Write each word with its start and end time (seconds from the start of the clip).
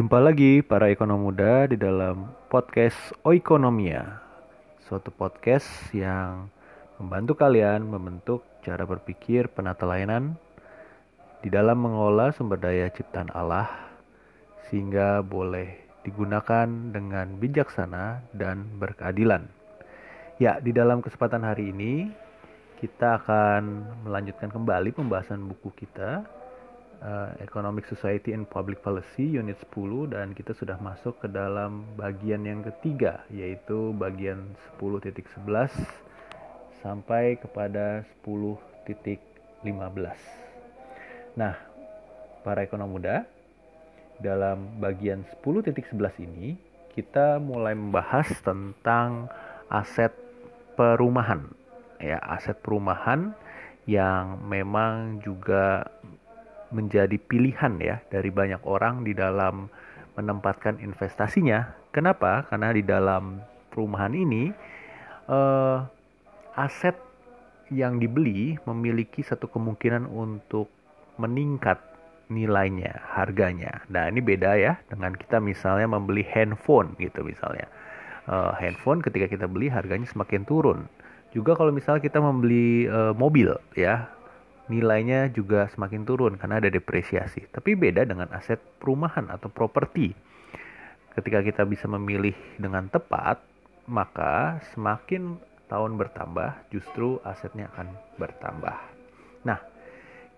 Jumpa 0.00 0.16
lagi 0.16 0.64
para 0.64 0.88
ekonom 0.88 1.28
muda 1.28 1.68
di 1.68 1.76
dalam 1.76 2.32
podcast 2.48 3.12
Oikonomia. 3.20 4.16
Suatu 4.88 5.12
podcast 5.12 5.68
yang 5.92 6.48
membantu 6.96 7.36
kalian 7.36 7.84
membentuk 7.84 8.40
cara 8.64 8.88
berpikir 8.88 9.52
penata 9.52 9.84
layanan 9.84 10.40
di 11.44 11.52
dalam 11.52 11.84
mengolah 11.84 12.32
sumber 12.32 12.56
daya 12.56 12.88
ciptaan 12.88 13.28
Allah 13.36 13.68
sehingga 14.72 15.20
boleh 15.20 15.68
digunakan 16.00 16.64
dengan 16.64 17.36
bijaksana 17.36 18.24
dan 18.32 18.80
berkeadilan. 18.80 19.52
Ya, 20.40 20.64
di 20.64 20.72
dalam 20.72 21.04
kesempatan 21.04 21.44
hari 21.44 21.76
ini 21.76 22.08
kita 22.80 23.20
akan 23.20 23.84
melanjutkan 24.08 24.48
kembali 24.48 24.96
pembahasan 24.96 25.44
buku 25.44 25.68
kita 25.76 26.39
uh, 27.02 27.32
Economic 27.40 27.88
Society 27.88 28.32
and 28.32 28.48
Public 28.48 28.80
Policy 28.84 29.36
Unit 29.36 29.56
10 29.72 30.12
dan 30.14 30.32
kita 30.36 30.52
sudah 30.56 30.76
masuk 30.80 31.20
ke 31.20 31.28
dalam 31.28 31.84
bagian 31.96 32.44
yang 32.44 32.60
ketiga 32.64 33.24
yaitu 33.32 33.92
bagian 33.96 34.54
10.11 34.80 35.20
sampai 36.80 37.36
kepada 37.40 38.04
10.15. 38.24 38.88
Nah, 41.36 41.54
para 42.40 42.64
ekonom 42.64 42.88
muda, 42.88 43.28
dalam 44.20 44.80
bagian 44.80 45.24
10.11 45.44 46.24
ini 46.24 46.56
kita 46.92 47.40
mulai 47.40 47.72
membahas 47.72 48.28
tentang 48.44 49.32
aset 49.72 50.12
perumahan 50.76 51.48
ya, 52.00 52.20
aset 52.20 52.56
perumahan 52.60 53.32
yang 53.88 54.40
memang 54.44 55.24
juga 55.24 55.88
menjadi 56.70 57.18
pilihan 57.18 57.78
ya 57.82 57.96
dari 58.10 58.30
banyak 58.30 58.62
orang 58.66 59.02
di 59.02 59.14
dalam 59.14 59.70
menempatkan 60.14 60.78
investasinya. 60.82 61.70
Kenapa? 61.90 62.46
Karena 62.46 62.70
di 62.70 62.82
dalam 62.86 63.42
perumahan 63.74 64.14
ini 64.14 64.50
eh, 65.26 65.78
aset 66.54 66.94
yang 67.70 68.02
dibeli 68.02 68.58
memiliki 68.66 69.22
satu 69.22 69.46
kemungkinan 69.46 70.10
untuk 70.10 70.66
meningkat 71.22 71.78
nilainya, 72.30 73.02
harganya. 73.10 73.82
Nah 73.90 74.06
ini 74.10 74.22
beda 74.22 74.54
ya 74.58 74.78
dengan 74.86 75.14
kita 75.14 75.42
misalnya 75.42 75.90
membeli 75.90 76.22
handphone 76.26 76.94
gitu 76.98 77.26
misalnya. 77.26 77.66
Uh, 78.30 78.54
handphone 78.54 79.02
ketika 79.02 79.26
kita 79.26 79.50
beli 79.50 79.66
harganya 79.66 80.06
semakin 80.06 80.46
turun. 80.46 80.86
Juga 81.34 81.58
kalau 81.58 81.74
misalnya 81.74 82.02
kita 82.02 82.22
membeli 82.22 82.86
uh, 82.86 83.10
mobil 83.14 83.50
ya 83.74 84.06
nilainya 84.70 85.26
juga 85.34 85.66
semakin 85.74 86.06
turun 86.06 86.38
karena 86.38 86.62
ada 86.62 86.70
depresiasi. 86.70 87.50
Tapi 87.50 87.74
beda 87.74 88.06
dengan 88.06 88.30
aset 88.30 88.62
perumahan 88.78 89.26
atau 89.26 89.50
properti. 89.50 90.14
Ketika 91.10 91.42
kita 91.42 91.66
bisa 91.66 91.90
memilih 91.90 92.38
dengan 92.54 92.86
tepat, 92.86 93.42
maka 93.90 94.62
semakin 94.70 95.34
tahun 95.66 95.98
bertambah, 95.98 96.70
justru 96.70 97.18
asetnya 97.26 97.66
akan 97.74 97.90
bertambah. 98.14 98.78
Nah, 99.42 99.58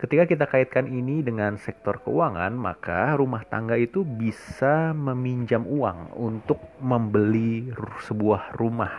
ketika 0.01 0.25
kita 0.25 0.45
kaitkan 0.49 0.89
ini 0.89 1.21
dengan 1.21 1.61
sektor 1.61 2.01
keuangan, 2.01 2.57
maka 2.57 3.13
rumah 3.13 3.45
tangga 3.45 3.77
itu 3.77 4.01
bisa 4.01 4.97
meminjam 4.97 5.61
uang 5.69 6.17
untuk 6.17 6.57
membeli 6.81 7.69
sebuah 8.09 8.57
rumah. 8.57 8.97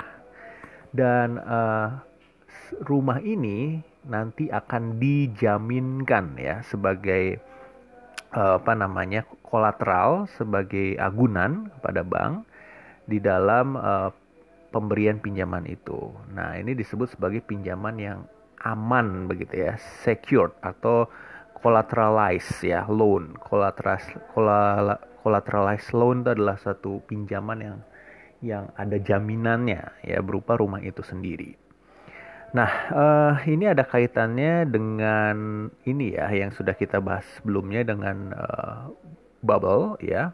Dan 0.94 1.42
uh, 1.42 1.98
rumah 2.86 3.18
ini 3.18 3.82
nanti 4.08 4.52
akan 4.52 5.00
dijaminkan 5.00 6.36
ya 6.36 6.60
sebagai 6.66 7.40
uh, 8.36 8.60
apa 8.60 8.72
namanya 8.76 9.24
kolateral 9.46 10.26
sebagai 10.34 10.98
agunan 10.98 11.70
pada 11.80 12.02
bank 12.02 12.44
di 13.06 13.20
dalam 13.20 13.78
uh, 13.78 14.10
pemberian 14.74 15.22
pinjaman 15.22 15.70
itu. 15.70 16.10
Nah, 16.34 16.58
ini 16.58 16.74
disebut 16.74 17.14
sebagai 17.14 17.46
pinjaman 17.46 17.94
yang 17.94 18.20
aman 18.66 19.30
begitu 19.30 19.62
ya, 19.70 19.78
secured 20.02 20.50
atau 20.58 21.06
collateralized 21.62 22.66
ya, 22.66 22.82
loan. 22.90 23.38
Collateralized, 23.38 24.18
collateralized 25.22 25.94
loan 25.94 26.26
itu 26.26 26.30
adalah 26.34 26.58
satu 26.58 26.98
pinjaman 27.06 27.58
yang 27.62 27.78
yang 28.44 28.64
ada 28.76 29.00
jaminannya 29.00 30.04
ya 30.04 30.18
berupa 30.20 30.58
rumah 30.58 30.82
itu 30.84 31.00
sendiri. 31.00 31.63
Nah, 32.54 32.70
uh, 32.94 33.34
ini 33.50 33.66
ada 33.66 33.82
kaitannya 33.82 34.70
dengan 34.70 35.66
ini 35.90 36.14
ya 36.14 36.30
yang 36.30 36.54
sudah 36.54 36.78
kita 36.78 37.02
bahas 37.02 37.26
sebelumnya 37.34 37.82
dengan 37.82 38.30
uh, 38.30 38.94
bubble 39.42 39.98
ya, 39.98 40.30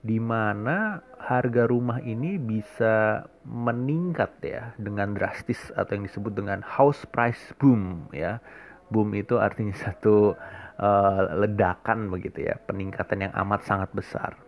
di 0.00 0.16
mana 0.16 1.04
harga 1.20 1.68
rumah 1.68 2.00
ini 2.00 2.40
bisa 2.40 3.28
meningkat 3.44 4.32
ya 4.40 4.72
dengan 4.80 5.12
drastis 5.12 5.60
atau 5.76 5.92
yang 5.92 6.08
disebut 6.08 6.32
dengan 6.32 6.64
house 6.64 7.04
price 7.12 7.52
boom 7.60 8.08
ya. 8.16 8.40
Boom 8.88 9.12
itu 9.12 9.36
artinya 9.36 9.76
satu 9.84 10.32
uh, 10.80 11.20
ledakan 11.36 12.08
begitu 12.08 12.48
ya, 12.48 12.56
peningkatan 12.64 13.28
yang 13.28 13.32
amat 13.44 13.60
sangat 13.68 13.92
besar. 13.92 14.40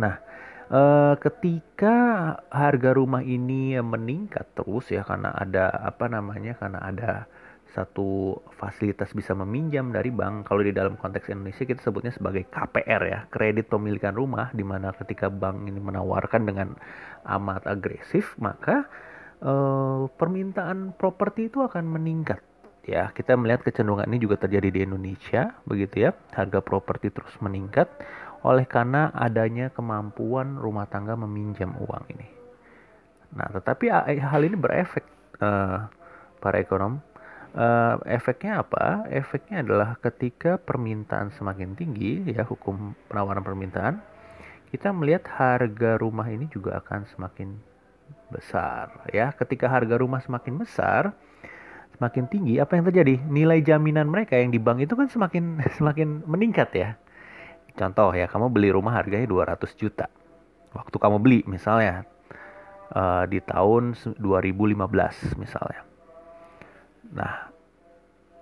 Nah, 0.00 0.16
uh, 0.72 1.14
ketika 1.20 1.96
harga 2.48 2.90
rumah 2.96 3.24
ini 3.24 3.76
meningkat 3.80 4.48
terus 4.56 4.88
ya 4.92 5.04
karena 5.04 5.32
ada 5.34 5.72
apa 5.72 6.08
namanya 6.08 6.56
karena 6.56 6.80
ada 6.80 7.12
satu 7.76 8.40
fasilitas 8.56 9.12
bisa 9.12 9.36
meminjam 9.36 9.92
dari 9.92 10.08
bank. 10.08 10.48
Kalau 10.48 10.64
di 10.64 10.72
dalam 10.72 10.96
konteks 10.96 11.28
Indonesia 11.28 11.68
kita 11.68 11.84
sebutnya 11.84 12.12
sebagai 12.16 12.48
KPR 12.48 13.02
ya 13.04 13.20
kredit 13.28 13.68
pemilikan 13.68 14.16
rumah 14.16 14.48
di 14.56 14.64
mana 14.64 14.96
ketika 14.96 15.28
bank 15.28 15.68
ini 15.68 15.76
menawarkan 15.76 16.48
dengan 16.48 16.68
amat 17.28 17.68
agresif 17.68 18.32
maka 18.40 18.88
uh, 19.44 20.08
permintaan 20.08 20.96
properti 20.96 21.52
itu 21.52 21.60
akan 21.60 21.84
meningkat. 21.84 22.40
Ya 22.88 23.12
kita 23.12 23.36
melihat 23.36 23.68
kecenderungan 23.68 24.08
ini 24.08 24.24
juga 24.24 24.40
terjadi 24.40 24.72
di 24.72 24.80
Indonesia 24.88 25.52
begitu 25.68 26.08
ya. 26.08 26.16
Harga 26.32 26.64
properti 26.64 27.12
terus 27.12 27.36
meningkat 27.44 27.92
oleh 28.46 28.66
karena 28.70 29.10
adanya 29.10 29.70
kemampuan 29.74 30.54
rumah 30.58 30.86
tangga 30.86 31.18
meminjam 31.18 31.74
uang 31.74 32.04
ini. 32.14 32.28
Nah, 33.34 33.48
tetapi 33.50 33.90
hal 34.22 34.42
ini 34.46 34.56
berefek 34.56 35.04
uh, 35.42 35.90
para 36.38 36.56
ekonom. 36.62 37.02
Uh, 37.58 37.98
efeknya 38.06 38.62
apa? 38.62 39.08
Efeknya 39.10 39.64
adalah 39.64 39.98
ketika 39.98 40.60
permintaan 40.60 41.34
semakin 41.34 41.74
tinggi, 41.74 42.22
ya 42.30 42.46
hukum 42.46 42.94
penawaran 43.10 43.42
permintaan, 43.42 43.98
kita 44.70 44.92
melihat 44.94 45.26
harga 45.32 45.98
rumah 45.98 46.28
ini 46.28 46.46
juga 46.52 46.78
akan 46.78 47.08
semakin 47.08 47.58
besar. 48.30 48.92
Ya, 49.10 49.32
ketika 49.34 49.66
harga 49.66 49.98
rumah 49.98 50.20
semakin 50.22 50.60
besar, 50.60 51.16
semakin 51.96 52.28
tinggi, 52.30 52.54
apa 52.60 52.78
yang 52.78 52.84
terjadi? 52.86 53.16
Nilai 53.26 53.64
jaminan 53.64 54.06
mereka 54.06 54.38
yang 54.38 54.52
di 54.54 54.60
bank 54.60 54.84
itu 54.84 54.94
kan 54.94 55.08
semakin 55.10 55.58
semakin 55.80 56.22
meningkat 56.28 56.70
ya 56.76 56.90
Contoh 57.78 58.10
ya, 58.10 58.26
kamu 58.26 58.50
beli 58.50 58.74
rumah 58.74 58.98
harganya 58.98 59.30
200 59.30 59.78
juta. 59.78 60.10
Waktu 60.74 60.96
kamu 60.98 61.16
beli 61.22 61.40
misalnya 61.46 62.02
uh, 62.90 63.24
di 63.30 63.38
tahun 63.38 63.94
2015 64.18 65.38
misalnya. 65.38 65.86
Nah, 67.14 67.48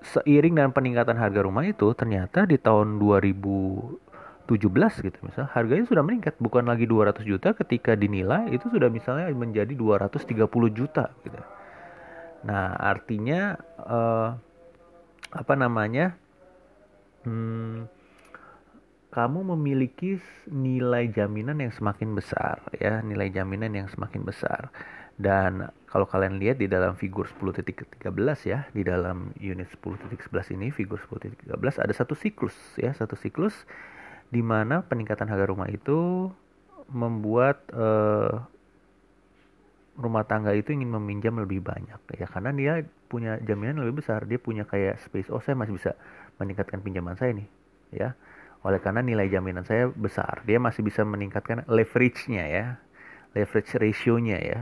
seiring 0.02 0.56
dengan 0.56 0.72
peningkatan 0.72 1.20
harga 1.20 1.40
rumah 1.44 1.68
itu 1.68 1.92
ternyata 1.92 2.46
di 2.46 2.56
tahun 2.56 2.98
2017 3.02 4.46
gitu 5.02 5.18
misalnya 5.26 5.50
harganya 5.50 5.84
sudah 5.90 6.02
meningkat 6.06 6.38
bukan 6.38 6.66
lagi 6.70 6.86
200 6.86 7.26
juta 7.26 7.50
ketika 7.58 7.98
dinilai 7.98 8.46
itu 8.54 8.70
sudah 8.70 8.86
misalnya 8.86 9.26
menjadi 9.34 9.74
230 9.74 10.46
juta 10.70 11.10
gitu. 11.26 11.40
Nah, 12.46 12.78
artinya 12.78 13.58
uh, 13.82 14.30
apa 15.34 15.54
namanya? 15.58 16.14
Hmm, 17.26 17.90
kamu 19.16 19.56
memiliki 19.56 20.20
nilai 20.44 21.08
jaminan 21.08 21.56
yang 21.56 21.72
semakin 21.72 22.12
besar 22.12 22.60
ya, 22.76 23.00
nilai 23.00 23.32
jaminan 23.32 23.72
yang 23.72 23.88
semakin 23.88 24.28
besar. 24.28 24.68
Dan 25.16 25.72
kalau 25.88 26.04
kalian 26.04 26.36
lihat 26.36 26.60
di 26.60 26.68
dalam 26.68 26.92
figur 27.00 27.24
10.13 27.24 28.12
ya, 28.44 28.68
di 28.76 28.84
dalam 28.84 29.32
unit 29.40 29.72
10.11 29.80 30.60
ini 30.60 30.68
figur 30.68 31.00
10.13 31.00 31.48
ada 31.56 31.94
satu 31.96 32.12
siklus 32.12 32.52
ya, 32.76 32.92
satu 32.92 33.16
siklus 33.16 33.64
di 34.28 34.44
mana 34.44 34.84
peningkatan 34.84 35.32
harga 35.32 35.48
rumah 35.48 35.72
itu 35.72 36.28
membuat 36.92 37.64
uh, 37.72 38.44
rumah 39.96 40.28
tangga 40.28 40.52
itu 40.52 40.76
ingin 40.76 40.92
meminjam 40.92 41.40
lebih 41.40 41.64
banyak 41.64 42.20
ya. 42.20 42.28
Karena 42.28 42.52
dia 42.52 42.84
punya 43.08 43.40
jaminan 43.40 43.80
lebih 43.80 44.04
besar 44.04 44.28
dia 44.28 44.36
punya 44.36 44.68
kayak 44.68 45.00
space. 45.00 45.32
Oh 45.32 45.40
saya 45.40 45.56
masih 45.56 45.80
bisa 45.80 45.96
meningkatkan 46.36 46.84
pinjaman 46.84 47.16
saya 47.16 47.32
nih 47.32 47.48
ya 47.96 48.12
oleh 48.66 48.82
karena 48.82 48.98
nilai 48.98 49.30
jaminan 49.30 49.62
saya 49.62 49.86
besar, 49.94 50.42
dia 50.42 50.58
masih 50.58 50.82
bisa 50.82 51.06
meningkatkan 51.06 51.62
leverage-nya 51.70 52.44
ya, 52.50 52.66
leverage 53.38 53.70
ratio-nya 53.78 54.38
ya, 54.42 54.60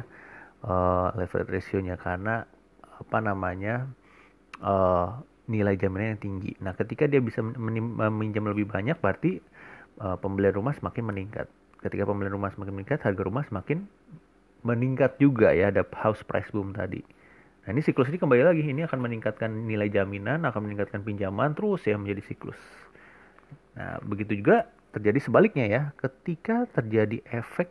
uh, 0.60 1.08
leverage 1.16 1.48
ratio-nya 1.48 1.96
karena 1.96 2.44
apa 3.00 3.18
namanya 3.24 3.88
uh, 4.60 5.24
nilai 5.48 5.80
jaminan 5.80 6.16
yang 6.16 6.20
tinggi. 6.20 6.52
Nah, 6.60 6.76
ketika 6.76 7.08
dia 7.08 7.24
bisa 7.24 7.40
meminjam 7.40 8.44
lebih 8.44 8.68
banyak, 8.68 9.00
berarti 9.00 9.40
uh, 10.04 10.20
pembelian 10.20 10.52
rumah 10.52 10.76
semakin 10.76 11.04
meningkat. 11.08 11.48
Ketika 11.80 12.04
pembelian 12.04 12.36
rumah 12.36 12.52
semakin 12.52 12.76
meningkat, 12.76 13.00
harga 13.00 13.22
rumah 13.24 13.44
semakin 13.48 13.88
meningkat 14.64 15.16
juga 15.16 15.52
ya, 15.56 15.72
ada 15.72 15.80
house 15.96 16.20
price 16.24 16.52
boom 16.52 16.76
tadi. 16.76 17.00
Nah 17.64 17.72
ini 17.72 17.80
siklus 17.80 18.12
ini 18.12 18.20
kembali 18.20 18.44
lagi, 18.44 18.60
ini 18.60 18.84
akan 18.84 19.00
meningkatkan 19.00 19.48
nilai 19.48 19.88
jaminan, 19.88 20.44
akan 20.44 20.68
meningkatkan 20.68 21.00
pinjaman 21.00 21.56
terus 21.56 21.80
ya 21.88 21.96
menjadi 21.96 22.20
siklus. 22.24 22.60
Nah 23.74 23.98
begitu 24.02 24.38
juga 24.38 24.70
terjadi 24.94 25.18
sebaliknya 25.18 25.66
ya, 25.66 25.82
ketika 25.98 26.70
terjadi 26.70 27.18
efek 27.34 27.70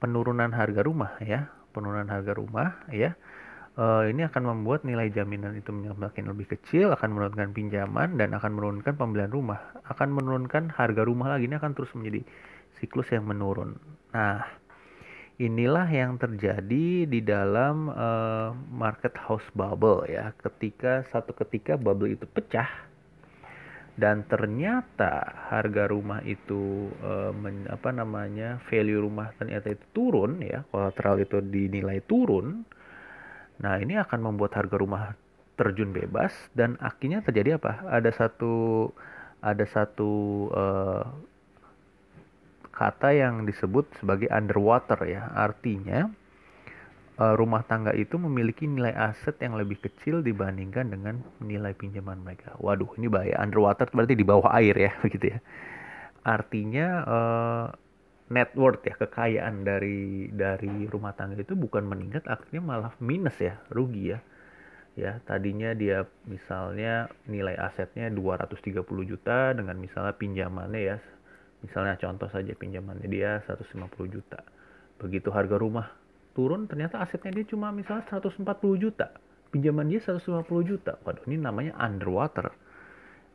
penurunan 0.00 0.48
harga 0.48 0.80
rumah 0.80 1.12
ya, 1.20 1.52
penurunan 1.76 2.08
harga 2.08 2.32
rumah 2.32 2.80
ya, 2.88 3.12
uh, 3.76 4.08
ini 4.08 4.24
akan 4.24 4.42
membuat 4.48 4.88
nilai 4.88 5.12
jaminan 5.12 5.52
itu 5.60 5.68
makin 5.76 6.32
lebih 6.32 6.56
kecil, 6.56 6.96
akan 6.96 7.12
menurunkan 7.12 7.52
pinjaman 7.52 8.16
dan 8.16 8.32
akan 8.32 8.56
menurunkan 8.56 8.96
pembelian 8.96 9.28
rumah, 9.28 9.60
akan 9.92 10.08
menurunkan 10.16 10.72
harga 10.72 11.02
rumah 11.04 11.36
lagi 11.36 11.44
ini 11.44 11.60
akan 11.60 11.76
terus 11.76 11.92
menjadi 11.92 12.24
siklus 12.80 13.12
yang 13.12 13.28
menurun. 13.28 13.76
Nah 14.16 14.48
inilah 15.40 15.88
yang 15.88 16.20
terjadi 16.20 17.08
di 17.08 17.20
dalam 17.24 17.88
uh, 17.92 18.56
market 18.72 19.16
house 19.16 19.44
bubble 19.52 20.04
ya. 20.08 20.32
Ketika 20.40 21.04
satu 21.08 21.32
ketika 21.36 21.76
bubble 21.76 22.12
itu 22.12 22.28
pecah 22.28 22.68
dan 24.00 24.24
ternyata 24.24 25.28
harga 25.52 25.84
rumah 25.92 26.24
itu 26.24 26.88
uh, 27.04 27.36
men, 27.36 27.68
apa 27.68 27.92
namanya 27.92 28.56
value 28.72 29.04
rumah 29.04 29.28
ternyata 29.36 29.76
itu 29.76 29.84
turun 29.92 30.40
ya 30.40 30.64
kolateral 30.72 31.20
itu 31.20 31.44
dinilai 31.44 32.00
turun 32.08 32.64
nah 33.60 33.76
ini 33.76 34.00
akan 34.00 34.32
membuat 34.32 34.56
harga 34.56 34.76
rumah 34.80 35.12
terjun 35.60 35.92
bebas 35.92 36.32
dan 36.56 36.80
akhirnya 36.80 37.20
terjadi 37.20 37.60
apa 37.60 37.84
ada 37.92 38.08
satu 38.08 38.88
ada 39.44 39.68
satu 39.68 40.12
uh, 40.48 41.04
kata 42.80 43.12
yang 43.12 43.44
disebut 43.44 43.84
sebagai 44.00 44.32
underwater 44.32 44.96
ya. 45.04 45.28
Artinya 45.36 46.08
rumah 47.20 47.60
tangga 47.68 47.92
itu 47.92 48.16
memiliki 48.16 48.64
nilai 48.64 48.96
aset 48.96 49.36
yang 49.44 49.58
lebih 49.60 49.76
kecil 49.84 50.24
dibandingkan 50.24 50.88
dengan 50.88 51.20
nilai 51.44 51.76
pinjaman 51.76 52.24
mereka. 52.24 52.56
Waduh, 52.56 52.96
ini 52.96 53.12
bahaya. 53.12 53.36
Underwater 53.40 53.92
berarti 53.92 54.16
di 54.16 54.24
bawah 54.24 54.48
air 54.56 54.72
ya, 54.72 54.92
begitu 55.04 55.36
ya. 55.36 55.38
Artinya 56.24 56.86
uh, 57.04 57.66
net 58.32 58.52
worth 58.56 58.84
ya, 58.84 58.96
kekayaan 58.96 59.64
dari 59.64 60.32
dari 60.32 60.88
rumah 60.88 61.12
tangga 61.12 61.36
itu 61.40 61.52
bukan 61.52 61.84
meningkat, 61.84 62.24
akhirnya 62.24 62.62
malah 62.64 62.92
minus 63.00 63.36
ya, 63.36 63.60
rugi 63.68 64.16
ya. 64.16 64.20
Ya, 64.98 65.22
tadinya 65.24 65.70
dia 65.72 66.02
misalnya 66.26 67.08
nilai 67.24 67.54
asetnya 67.56 68.10
230 68.10 68.84
juta 69.06 69.54
dengan 69.54 69.78
misalnya 69.78 70.12
pinjamannya 70.18 70.82
ya 70.82 70.98
Misalnya 71.60 72.00
contoh 72.00 72.28
saja 72.32 72.52
pinjamannya 72.56 73.08
dia 73.08 73.44
150 73.44 73.92
juta. 74.08 74.40
Begitu 74.96 75.28
harga 75.28 75.56
rumah 75.60 75.92
turun 76.40 76.64
ternyata 76.64 77.04
asetnya 77.04 77.36
dia 77.36 77.44
cuma 77.52 77.68
misalnya 77.68 78.08
140 78.08 78.40
juta. 78.80 79.12
Pinjaman 79.52 79.92
dia 79.92 80.00
150 80.00 80.40
juta. 80.64 80.96
Waduh 81.04 81.28
ini 81.28 81.36
namanya 81.36 81.76
underwater. 81.76 82.48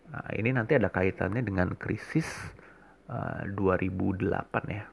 Nah, 0.09 0.25
ini 0.33 0.49
nanti 0.49 0.73
ada 0.73 0.89
kaitannya 0.89 1.45
dengan 1.45 1.77
krisis 1.77 2.25
uh, 3.13 3.45
2008 3.53 4.25
ya. 4.73 4.89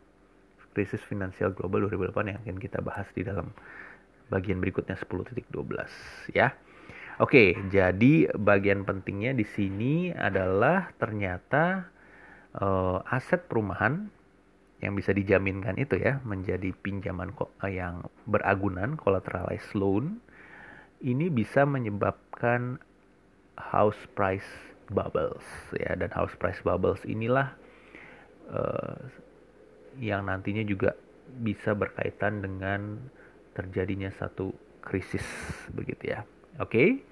Krisis 0.77 1.01
finansial 1.09 1.57
global 1.57 1.89
2008 1.89 2.29
yang 2.29 2.39
akan 2.45 2.59
kita 2.61 2.85
bahas 2.85 3.09
di 3.17 3.25
dalam 3.25 3.49
bagian 4.29 4.61
berikutnya 4.61 4.97
10.12 5.01 5.53
ya. 6.37 6.53
Oke, 7.21 7.57
jadi 7.69 8.33
bagian 8.37 8.89
pentingnya 8.89 9.37
di 9.37 9.45
sini 9.45 10.11
adalah 10.13 10.93
ternyata 10.97 11.93
uh, 12.57 13.05
aset 13.05 13.45
perumahan 13.49 14.09
yang 14.83 14.99
bisa 14.99 15.15
dijaminkan 15.15 15.79
itu 15.79 15.95
ya 15.97 16.19
menjadi 16.27 16.75
pinjaman 16.83 17.31
eh, 17.63 17.79
yang 17.79 18.03
beragunan 18.27 18.99
collateralized 18.99 19.73
loan 19.79 20.19
ini 21.03 21.31
bisa 21.31 21.63
menyebabkan 21.63 22.83
house 23.59 23.99
price 24.19 24.47
bubbles 24.91 25.47
ya. 25.75 25.95
Dan 25.95 26.11
house 26.11 26.35
price 26.39 26.59
bubbles 26.63 27.03
inilah 27.07 27.55
uh, 28.51 28.99
yang 30.03 30.27
nantinya 30.27 30.67
juga 30.67 30.99
bisa 31.43 31.75
berkaitan 31.75 32.43
dengan 32.43 32.99
terjadinya 33.55 34.11
satu 34.19 34.51
krisis 34.83 35.25
begitu 35.79 36.15
ya. 36.15 36.27
Oke 36.59 37.07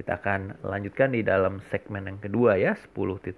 kita 0.00 0.16
akan 0.16 0.56
lanjutkan 0.64 1.12
di 1.12 1.20
dalam 1.20 1.60
segmen 1.68 2.08
yang 2.08 2.16
kedua 2.16 2.56
ya 2.56 2.72
10.12 2.96 3.36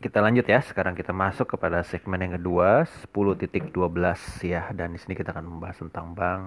kita 0.00 0.20
lanjut 0.20 0.44
ya. 0.44 0.60
Sekarang 0.60 0.92
kita 0.92 1.12
masuk 1.16 1.56
kepada 1.56 1.80
segmen 1.86 2.20
yang 2.20 2.36
kedua, 2.36 2.84
10.12 3.14 3.72
ya. 4.44 4.68
Dan 4.72 4.92
di 4.92 4.98
sini 5.00 5.16
kita 5.16 5.32
akan 5.32 5.46
membahas 5.48 5.80
tentang 5.80 6.12
bank, 6.12 6.42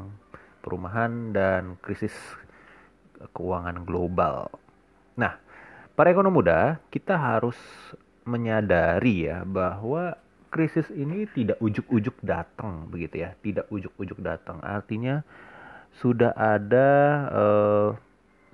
perumahan 0.62 1.34
dan 1.34 1.76
krisis 1.82 2.14
keuangan 3.34 3.84
global. 3.84 4.54
Nah, 5.18 5.36
para 5.98 6.14
ekonom 6.14 6.32
muda, 6.32 6.80
kita 6.94 7.18
harus 7.18 7.58
menyadari 8.24 9.26
ya 9.26 9.42
bahwa 9.42 10.14
krisis 10.54 10.86
ini 10.94 11.26
tidak 11.34 11.58
ujuk-ujuk 11.58 12.22
datang 12.22 12.86
begitu 12.88 13.26
ya, 13.26 13.34
tidak 13.42 13.66
ujuk-ujuk 13.74 14.22
datang. 14.22 14.62
Artinya 14.62 15.26
sudah 15.98 16.32
ada 16.38 16.88
uh, 17.34 17.90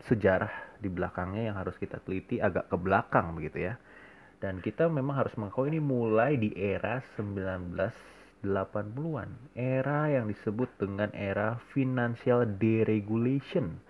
sejarah 0.07 0.80
di 0.80 0.88
belakangnya 0.88 1.51
yang 1.51 1.56
harus 1.59 1.75
kita 1.75 2.00
teliti 2.03 2.39
agak 2.39 2.71
ke 2.71 2.77
belakang 2.80 3.36
begitu 3.36 3.71
ya 3.71 3.75
dan 4.45 4.62
kita 4.62 4.86
memang 4.86 5.18
harus 5.18 5.33
mengakui 5.42 5.74
ini 5.74 5.81
mulai 5.81 6.38
di 6.38 6.53
era 6.53 7.01
1980-an. 7.18 9.57
Era 9.57 10.13
yang 10.13 10.30
disebut 10.30 10.69
dengan 10.77 11.09
era 11.18 11.57
financial 11.74 12.45
deregulation. 12.45 13.81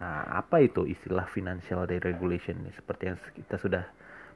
Nah, 0.00 0.24
apa 0.32 0.64
itu 0.64 0.88
istilah 0.88 1.28
financial 1.28 1.84
deregulation? 1.84 2.56
Seperti 2.72 3.12
yang 3.12 3.20
kita 3.36 3.60
sudah 3.60 3.84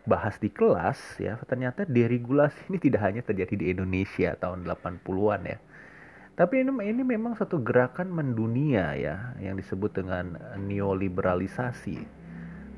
bahas 0.05 0.37
di 0.37 0.53
kelas 0.53 1.17
ya, 1.17 1.41
ternyata 1.49 1.89
deregulasi 1.89 2.69
ini 2.69 2.77
tidak 2.77 3.09
hanya 3.09 3.25
terjadi 3.25 3.57
di 3.57 3.73
Indonesia 3.73 4.37
tahun 4.37 4.69
80-an 4.69 5.41
ya. 5.49 5.57
Tapi 6.37 6.69
ini, 6.69 6.85
ini 6.85 7.01
memang 7.01 7.33
satu 7.33 7.65
gerakan 7.65 8.13
mendunia 8.13 8.93
ya 8.93 9.33
yang 9.41 9.57
disebut 9.57 10.05
dengan 10.05 10.37
neoliberalisasi 10.61 12.24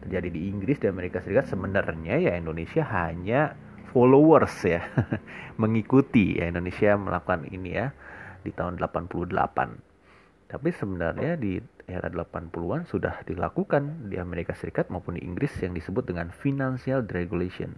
terjadi 0.06 0.30
di 0.30 0.46
Inggris 0.46 0.78
dan 0.78 0.94
Amerika 0.94 1.18
Serikat 1.18 1.50
sebenarnya 1.50 2.22
ya 2.22 2.38
Indonesia 2.38 2.86
hanya 2.86 3.58
followers 3.90 4.54
ya 4.62 4.86
mengikuti 5.62 6.38
ya 6.38 6.46
Indonesia 6.46 6.94
melakukan 6.94 7.50
ini 7.50 7.74
ya 7.74 7.90
di 8.46 8.54
tahun 8.54 8.78
88 8.78 9.34
tapi 10.46 10.68
sebenarnya 10.70 11.34
di 11.34 11.58
era 11.90 12.06
80-an 12.06 12.86
sudah 12.86 13.26
dilakukan 13.26 14.06
di 14.06 14.18
Amerika 14.22 14.54
Serikat 14.54 14.94
maupun 14.94 15.18
di 15.18 15.26
Inggris 15.26 15.50
yang 15.58 15.74
disebut 15.74 16.06
dengan 16.06 16.30
financial 16.30 17.02
deregulation 17.02 17.74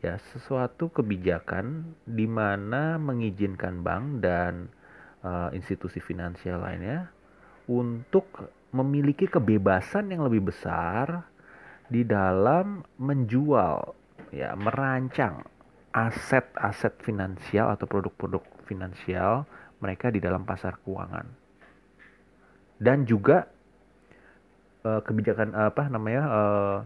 ya 0.00 0.16
sesuatu 0.32 0.88
kebijakan 0.88 1.94
di 2.08 2.24
mana 2.24 2.96
mengizinkan 2.96 3.84
bank 3.84 4.24
dan 4.24 4.72
uh, 5.20 5.52
institusi 5.54 6.02
finansial 6.02 6.64
lainnya 6.64 7.12
untuk 7.70 8.26
memiliki 8.72 9.28
kebebasan 9.28 10.10
yang 10.10 10.26
lebih 10.26 10.48
besar 10.48 11.31
di 11.92 12.08
dalam 12.08 12.80
menjual 12.96 13.92
ya 14.32 14.56
merancang 14.56 15.44
aset-aset 15.92 17.04
finansial 17.04 17.68
atau 17.68 17.84
produk-produk 17.84 18.40
finansial 18.64 19.44
mereka 19.84 20.08
di 20.08 20.24
dalam 20.24 20.48
pasar 20.48 20.80
keuangan. 20.80 21.28
Dan 22.80 23.04
juga 23.04 23.44
uh, 24.88 25.04
kebijakan 25.04 25.52
apa 25.52 25.92
namanya 25.92 26.22
uh, 26.24 26.78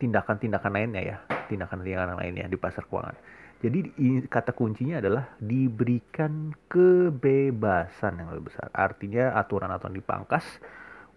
tindakan-tindakan 0.00 0.72
lainnya 0.72 1.02
ya 1.04 1.16
tindakan-tindakan 1.52 2.16
lainnya 2.16 2.48
di 2.48 2.56
pasar 2.56 2.88
keuangan. 2.88 3.18
Jadi 3.60 3.92
kata 4.24 4.56
kuncinya 4.56 5.04
adalah 5.04 5.36
diberikan 5.36 6.56
kebebasan 6.64 8.16
yang 8.16 8.32
lebih 8.32 8.48
besar. 8.48 8.72
Artinya 8.72 9.36
aturan-aturan 9.36 9.92
dipangkas 9.92 10.48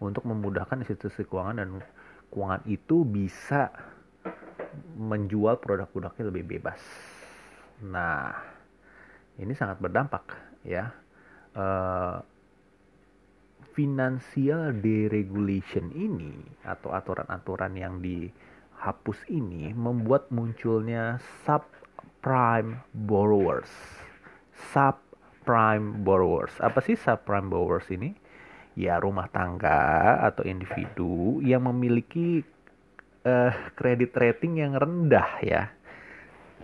untuk 0.04 0.28
memudahkan 0.28 0.84
institusi 0.84 1.24
keuangan 1.24 1.64
dan 1.64 1.70
keuangan 2.28 2.64
itu 2.68 3.08
bisa 3.08 3.72
menjual 4.98 5.58
produk-produknya 5.62 6.24
lebih 6.28 6.58
bebas. 6.58 6.82
Nah, 7.88 8.34
ini 9.40 9.54
sangat 9.56 9.80
berdampak 9.80 10.34
ya. 10.66 10.92
Uh, 11.54 12.18
financial 13.74 14.70
deregulation 14.82 15.90
ini 15.98 16.34
atau 16.62 16.94
aturan-aturan 16.94 17.74
yang 17.74 17.98
dihapus 18.02 19.18
ini 19.34 19.74
membuat 19.74 20.30
munculnya 20.30 21.18
subprime 21.46 22.86
borrowers. 22.94 23.70
Subprime 24.74 26.06
borrowers. 26.06 26.54
Apa 26.62 26.86
sih 26.86 26.94
subprime 26.94 27.50
borrowers 27.50 27.90
ini? 27.90 28.14
Ya 28.74 28.98
rumah 28.98 29.30
tangga 29.30 30.18
atau 30.26 30.46
individu 30.46 31.40
yang 31.46 31.70
memiliki 31.70 32.42
uh, 33.26 33.54
kredit 33.78 34.14
rating 34.18 34.62
yang 34.62 34.74
rendah 34.78 35.30
ya. 35.42 35.64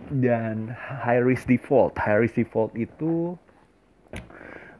Dan 0.00 0.72
high 0.72 1.20
risk 1.20 1.46
default. 1.46 1.94
High 2.00 2.24
risk 2.24 2.40
default 2.40 2.72
itu 2.72 3.36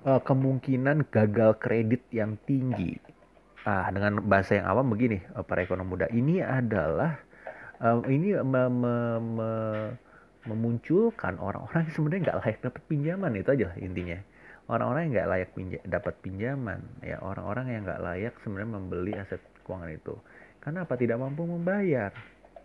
uh, 0.08 0.20
kemungkinan 0.20 1.12
gagal 1.12 1.60
kredit 1.60 2.02
yang 2.10 2.40
tinggi. 2.49 2.96
Ah 3.68 3.92
dengan 3.92 4.25
bahasa 4.25 4.56
yang 4.56 4.66
awam 4.72 4.88
begini 4.88 5.20
uh, 5.37 5.44
para 5.44 5.60
ekonom 5.60 5.92
muda 5.92 6.08
ini 6.08 6.40
adalah 6.40 7.20
uh, 7.84 8.00
ini 8.08 8.32
me, 8.40 8.62
me, 8.72 8.94
me, 9.20 9.50
memunculkan 10.49 11.37
orang-orang 11.37 11.84
yang 11.84 11.94
sebenarnya 11.94 12.22
nggak 12.25 12.38
layak 12.40 12.58
dapat 12.64 12.82
pinjaman 12.88 13.37
itu 13.37 13.50
aja 13.52 13.68
intinya 13.76 14.18
orang-orang 14.71 15.11
yang 15.11 15.12
nggak 15.19 15.31
layak 15.35 15.50
pinja 15.59 15.79
dapat 15.83 16.15
pinjaman. 16.23 16.81
Ya 17.03 17.19
orang-orang 17.19 17.67
yang 17.75 17.83
nggak 17.83 18.00
layak 18.00 18.35
sebenarnya 18.47 18.71
membeli 18.79 19.12
aset 19.19 19.43
keuangan 19.67 19.91
itu. 19.91 20.15
Karena 20.62 20.87
apa? 20.87 20.95
Tidak 20.95 21.19
mampu 21.19 21.43
membayar. 21.45 22.15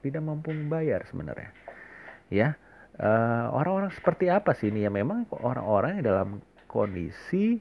Tidak 0.05 0.21
mampu 0.21 0.53
membayar 0.53 1.01
sebenarnya. 1.09 1.49
Ya 2.29 2.53
eh, 3.01 3.45
orang-orang 3.49 3.89
uh, 3.89 3.97
seperti 3.97 4.29
apa 4.29 4.53
sih 4.53 4.69
ini? 4.69 4.85
Ya 4.85 4.93
memang 4.93 5.25
orang-orang 5.33 5.99
yang 5.99 6.05
dalam 6.05 6.29
kondisi 6.69 7.57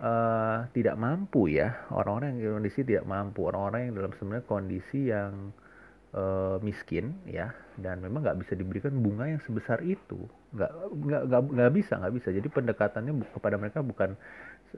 uh, 0.00 0.64
tidak 0.72 0.96
mampu 0.96 1.52
ya. 1.52 1.84
Orang-orang 1.92 2.40
yang 2.40 2.56
kondisi 2.56 2.80
tidak 2.88 3.04
mampu. 3.04 3.44
Orang-orang 3.44 3.92
yang 3.92 3.94
dalam 4.00 4.12
sebenarnya 4.16 4.46
kondisi 4.48 5.12
yang 5.12 5.52
uh, 6.14 6.56
miskin 6.62 7.18
ya 7.26 7.50
dan 7.74 7.98
memang 7.98 8.22
nggak 8.22 8.38
bisa 8.46 8.54
diberikan 8.54 8.94
bunga 9.02 9.26
yang 9.28 9.42
sebesar 9.42 9.82
itu. 9.82 10.24
Nggak 10.54 10.70
nggak 10.94 11.42
nggak 11.50 11.72
bisa 11.74 11.98
nggak 11.98 12.14
bisa. 12.14 12.28
Jadi 12.30 12.48
pendekatannya 12.48 13.12
kepada 13.34 13.56
mereka 13.58 13.82
bukan 13.82 14.14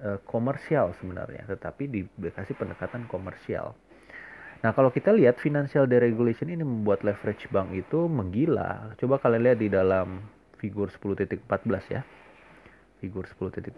uh, 0.00 0.18
komersial 0.24 0.96
sebenarnya 0.98 1.44
tetapi 1.46 2.08
dikasih 2.16 2.56
pendekatan 2.56 3.04
komersial. 3.06 3.76
Nah 4.64 4.72
kalau 4.72 4.88
kita 4.88 5.12
lihat 5.12 5.36
financial 5.36 5.84
deregulation 5.84 6.48
ini 6.48 6.64
membuat 6.64 7.04
leverage 7.04 7.46
bank 7.52 7.76
itu 7.76 8.08
menggila. 8.08 8.96
Coba 8.96 9.20
kalian 9.20 9.52
lihat 9.52 9.58
di 9.60 9.68
dalam 9.68 10.24
figur 10.56 10.88
10.14 10.88 11.44
ya. 11.92 12.00
Figur 12.96 13.28
10.14 13.28 13.76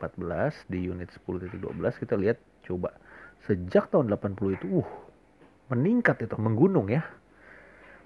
di 0.70 0.86
unit 0.86 1.10
10.12 1.26 1.58
kita 1.98 2.14
lihat 2.14 2.38
coba. 2.62 2.94
Sejak 3.42 3.90
tahun 3.90 4.14
80 4.14 4.58
itu 4.62 4.66
uh 4.78 4.90
meningkat 5.68 6.24
itu 6.24 6.32
menggunung 6.40 6.88
ya 6.88 7.04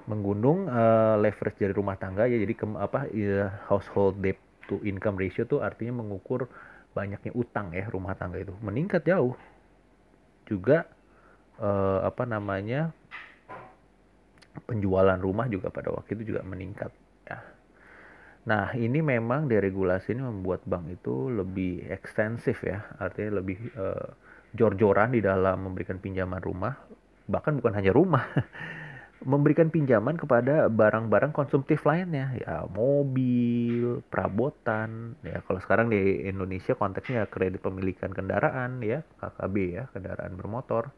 menggunung 0.07 0.67
uh, 0.67 1.17
leverage 1.21 1.59
dari 1.59 1.75
rumah 1.75 1.97
tangga 1.99 2.27
ya. 2.27 2.39
Jadi 2.39 2.55
ke, 2.55 2.65
apa 2.79 3.07
ya, 3.13 3.63
household 3.71 4.19
debt 4.19 4.39
to 4.67 4.79
income 4.87 5.19
ratio 5.19 5.47
tuh 5.47 5.63
artinya 5.63 6.03
mengukur 6.03 6.47
banyaknya 6.93 7.33
utang 7.35 7.73
ya 7.73 7.89
rumah 7.89 8.15
tangga 8.19 8.43
itu. 8.43 8.55
Meningkat 8.63 9.07
jauh. 9.07 9.35
Juga 10.47 10.85
uh, 11.63 12.03
apa 12.05 12.27
namanya 12.27 12.91
penjualan 14.69 15.17
rumah 15.17 15.49
juga 15.49 15.73
pada 15.73 15.89
waktu 15.95 16.19
itu 16.21 16.35
juga 16.35 16.45
meningkat 16.45 16.93
ya. 17.25 17.39
Nah 18.43 18.75
ini 18.77 19.01
memang 19.01 19.49
deregulasi 19.49 20.13
ini 20.13 20.23
membuat 20.23 20.67
bank 20.67 20.93
itu 20.93 21.31
lebih 21.33 21.89
ekstensif 21.89 22.61
ya. 22.67 22.85
Artinya 23.01 23.41
lebih 23.41 23.59
uh, 23.79 24.09
jor-joran 24.53 25.17
di 25.17 25.25
dalam 25.25 25.65
memberikan 25.65 25.97
pinjaman 25.97 26.43
rumah. 26.43 26.77
Bahkan 27.23 27.63
bukan 27.63 27.73
hanya 27.79 27.95
rumah 27.95 28.27
memberikan 29.23 29.71
pinjaman 29.71 30.19
kepada 30.19 30.67
barang-barang 30.69 31.33
konsumtif 31.35 31.83
lainnya. 31.87 32.35
Ya 32.39 32.67
mobil 32.69 34.03
perabotan. 34.11 35.15
Ya 35.23 35.41
kalau 35.47 35.61
sekarang 35.63 35.91
di 35.91 36.27
Indonesia 36.27 36.75
konteksnya 36.75 37.27
kredit 37.31 37.63
pemilikan 37.63 38.11
kendaraan 38.11 38.83
ya 38.83 39.07
KKB 39.23 39.57
ya 39.73 39.85
kendaraan 39.95 40.35
bermotor. 40.35 40.91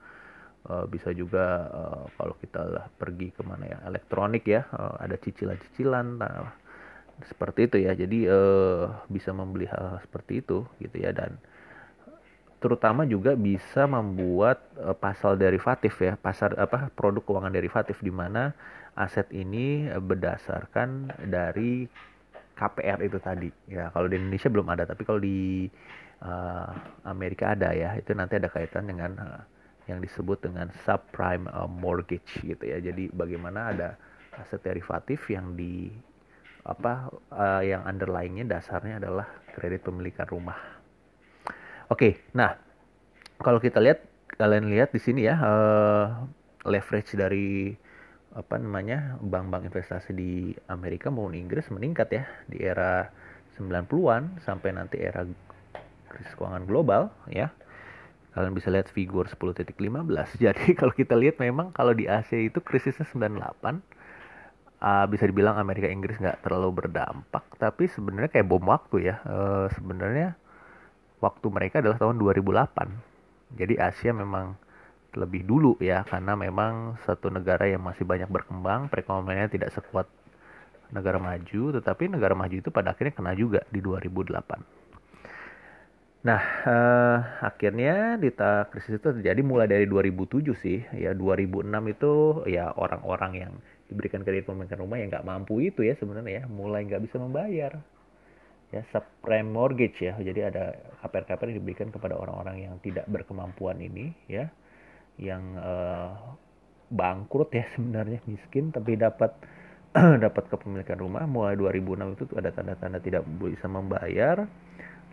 Uh, 0.65 0.89
bisa 0.89 1.13
juga 1.13 1.69
uh, 1.69 2.05
kalau 2.17 2.33
kita 2.41 2.65
lah 2.65 2.89
pergi 2.97 3.37
ke 3.37 3.45
mana 3.45 3.69
ya 3.69 3.79
elektronik 3.85 4.49
ya 4.49 4.65
uh, 4.73 4.97
ada 4.97 5.21
cicilan-cicilan 5.21 6.17
nah, 6.17 6.57
seperti 7.29 7.69
itu 7.69 7.77
ya. 7.85 7.93
Jadi 7.93 8.25
bisa 9.13 9.31
membeli 9.37 9.69
hal, 9.69 9.97
hal 9.97 9.99
seperti 10.01 10.41
itu 10.41 10.65
gitu 10.81 10.97
ya. 10.99 11.13
Dan 11.13 11.37
terutama 12.65 13.05
juga 13.05 13.37
bisa 13.37 13.85
membuat 13.85 14.65
uh, 14.81 14.97
pasal 14.97 15.37
derivatif 15.37 16.01
ya 16.01 16.17
pasar 16.17 16.57
apa 16.57 16.89
produk 16.97 17.21
keuangan 17.21 17.53
derivatif 17.53 18.01
di 18.01 18.09
mana 18.09 18.57
aset 18.97 19.29
ini 19.37 19.93
berdasarkan 20.01 21.13
dari 21.29 21.85
KPR 22.57 23.05
itu 23.05 23.19
tadi. 23.21 23.51
Ya 23.69 23.93
kalau 23.93 24.09
di 24.09 24.17
Indonesia 24.17 24.49
belum 24.49 24.65
ada 24.73 24.89
tapi 24.89 25.05
kalau 25.05 25.21
di 25.21 25.69
uh, 26.25 26.73
Amerika 27.05 27.53
ada 27.53 27.77
ya 27.77 27.93
itu 28.01 28.17
nanti 28.17 28.41
ada 28.41 28.49
kaitan 28.49 28.89
dengan 28.89 29.13
uh, 29.21 29.43
yang 29.85 30.01
disebut 30.01 30.49
dengan 30.49 30.73
subprime 30.89 31.45
uh, 31.53 31.69
mortgage 31.69 32.41
gitu 32.41 32.65
ya. 32.65 32.81
Jadi 32.81 33.13
bagaimana 33.13 33.77
ada 33.77 34.01
aset 34.41 34.65
derivatif 34.65 35.29
yang 35.29 35.53
di 35.53 35.93
apa 36.65 37.13
uh, 37.29 37.61
yang 37.61 37.85
underlyingnya 37.85 38.49
dasarnya 38.57 39.05
adalah 39.05 39.29
kredit 39.53 39.85
pemilikan 39.85 40.25
rumah 40.33 40.84
Oke, 41.95 42.19
nah 42.35 42.59
kalau 43.39 43.63
kita 43.63 43.79
lihat 43.79 44.03
kalian 44.35 44.67
lihat 44.67 44.91
di 44.91 44.99
sini 44.99 45.31
ya 45.31 45.39
uh, 45.39 46.27
leverage 46.67 47.15
dari 47.15 47.71
apa 48.35 48.59
namanya 48.59 49.15
bank-bank 49.23 49.71
investasi 49.71 50.11
di 50.11 50.51
Amerika 50.67 51.07
maupun 51.07 51.39
Inggris 51.39 51.71
meningkat 51.71 52.11
ya 52.11 52.27
di 52.51 52.67
era 52.67 53.15
90-an 53.55 54.43
sampai 54.43 54.75
nanti 54.75 54.99
era 54.99 55.23
krisis 56.11 56.35
keuangan 56.35 56.67
global 56.67 57.15
ya. 57.31 57.55
Kalian 58.35 58.59
bisa 58.59 58.75
lihat 58.75 58.91
figur 58.91 59.31
10.15. 59.31 59.79
Jadi 60.51 60.75
kalau 60.75 60.91
kita 60.91 61.15
lihat 61.15 61.39
memang 61.39 61.71
kalau 61.71 61.95
di 61.95 62.11
Asia 62.11 62.43
itu 62.43 62.59
krisisnya 62.59 63.07
98 63.07 63.39
uh, 64.83 65.07
bisa 65.07 65.31
dibilang 65.31 65.63
Amerika 65.63 65.87
Inggris 65.87 66.19
nggak 66.19 66.43
terlalu 66.43 66.83
berdampak 66.83 67.47
tapi 67.63 67.87
sebenarnya 67.87 68.35
kayak 68.35 68.51
bom 68.51 68.67
waktu 68.67 69.15
ya 69.15 69.23
uh, 69.23 69.71
sebenarnya 69.71 70.35
waktu 71.25 71.47
mereka 71.49 71.81
adalah 71.81 71.97
tahun 71.97 72.21
2008. 72.21 73.57
Jadi 73.57 73.75
Asia 73.81 74.13
memang 74.13 74.61
lebih 75.17 75.47
dulu 75.47 75.79
ya 75.81 76.05
karena 76.05 76.37
memang 76.37 77.01
satu 77.09 77.33
negara 77.33 77.65
yang 77.65 77.81
masih 77.81 78.05
banyak 78.05 78.29
berkembang, 78.29 78.93
perekonomiannya 78.93 79.49
tidak 79.49 79.73
sekuat 79.73 80.05
negara 80.93 81.17
maju, 81.17 81.81
tetapi 81.81 82.13
negara 82.13 82.37
maju 82.37 82.55
itu 82.55 82.69
pada 82.69 82.93
akhirnya 82.93 83.15
kena 83.17 83.33
juga 83.33 83.65
di 83.73 83.81
2008. 83.81 84.85
Nah, 86.25 86.41
eh, 86.65 87.19
akhirnya 87.45 88.17
di 88.17 88.33
krisis 88.73 88.97
itu 88.97 89.09
terjadi 89.13 89.45
mulai 89.45 89.69
dari 89.69 89.85
2007 89.85 90.57
sih. 90.57 90.81
Ya 90.97 91.13
2006 91.13 91.85
itu 91.85 92.43
ya 92.49 92.73
orang-orang 92.73 93.33
yang 93.37 93.53
diberikan 93.93 94.25
kredit 94.25 94.49
pemilikan 94.49 94.81
rumah 94.81 94.97
yang 94.97 95.13
nggak 95.13 95.29
mampu 95.29 95.61
itu 95.61 95.85
ya 95.85 95.93
sebenarnya 96.01 96.43
ya 96.43 96.45
mulai 96.49 96.89
nggak 96.89 97.05
bisa 97.05 97.21
membayar 97.21 97.77
ya 98.75 98.83
subprime 98.91 99.47
mortgage 99.47 100.03
ya. 100.03 100.19
Jadi 100.19 100.41
ada 100.43 100.75
KPR-KPR 101.03 101.55
yang 101.55 101.59
diberikan 101.63 101.89
kepada 101.95 102.19
orang-orang 102.19 102.67
yang 102.67 102.75
tidak 102.83 103.07
berkemampuan 103.07 103.79
ini 103.79 104.11
ya 104.27 104.51
yang 105.15 105.55
uh, 105.55 106.11
bangkrut 106.91 107.55
ya 107.55 107.65
sebenarnya 107.75 108.19
miskin 108.27 108.75
tapi 108.75 108.99
dapat 108.99 109.31
dapat 110.25 110.45
kepemilikan 110.51 110.99
rumah. 110.99 111.23
Mulai 111.31 111.55
2006 111.55 112.19
itu 112.19 112.25
ada 112.35 112.51
tanda-tanda 112.51 112.99
tidak 112.99 113.23
bisa 113.39 113.71
membayar. 113.71 114.43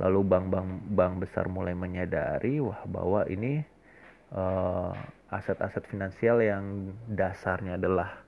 Lalu 0.01 0.19
bank-bank 0.25 0.69
bank 0.97 1.13
besar 1.21 1.45
mulai 1.45 1.77
menyadari 1.77 2.57
wah 2.57 2.81
bahwa 2.89 3.21
ini 3.29 3.61
uh, 4.33 4.97
aset-aset 5.29 5.85
finansial 5.85 6.41
yang 6.41 6.95
dasarnya 7.05 7.77
adalah 7.77 8.25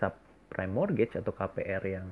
subprime 0.00 0.72
mortgage 0.72 1.14
atau 1.20 1.30
KPR 1.36 1.82
yang 1.84 2.08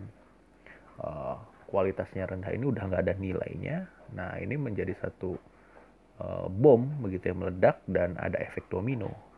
uh, 1.01 1.41
kualitasnya 1.71 2.27
rendah 2.27 2.51
ini 2.51 2.67
udah 2.67 2.83
nggak 2.91 3.03
ada 3.07 3.15
nilainya. 3.17 3.87
Nah 4.13 4.37
ini 4.43 4.59
menjadi 4.59 4.93
satu 4.99 5.39
uh, 6.21 6.47
bom 6.51 6.85
begitu 7.01 7.33
yang 7.33 7.47
meledak 7.47 7.81
dan 7.89 8.19
ada 8.21 8.37
efek 8.43 8.69
domino 8.69 9.31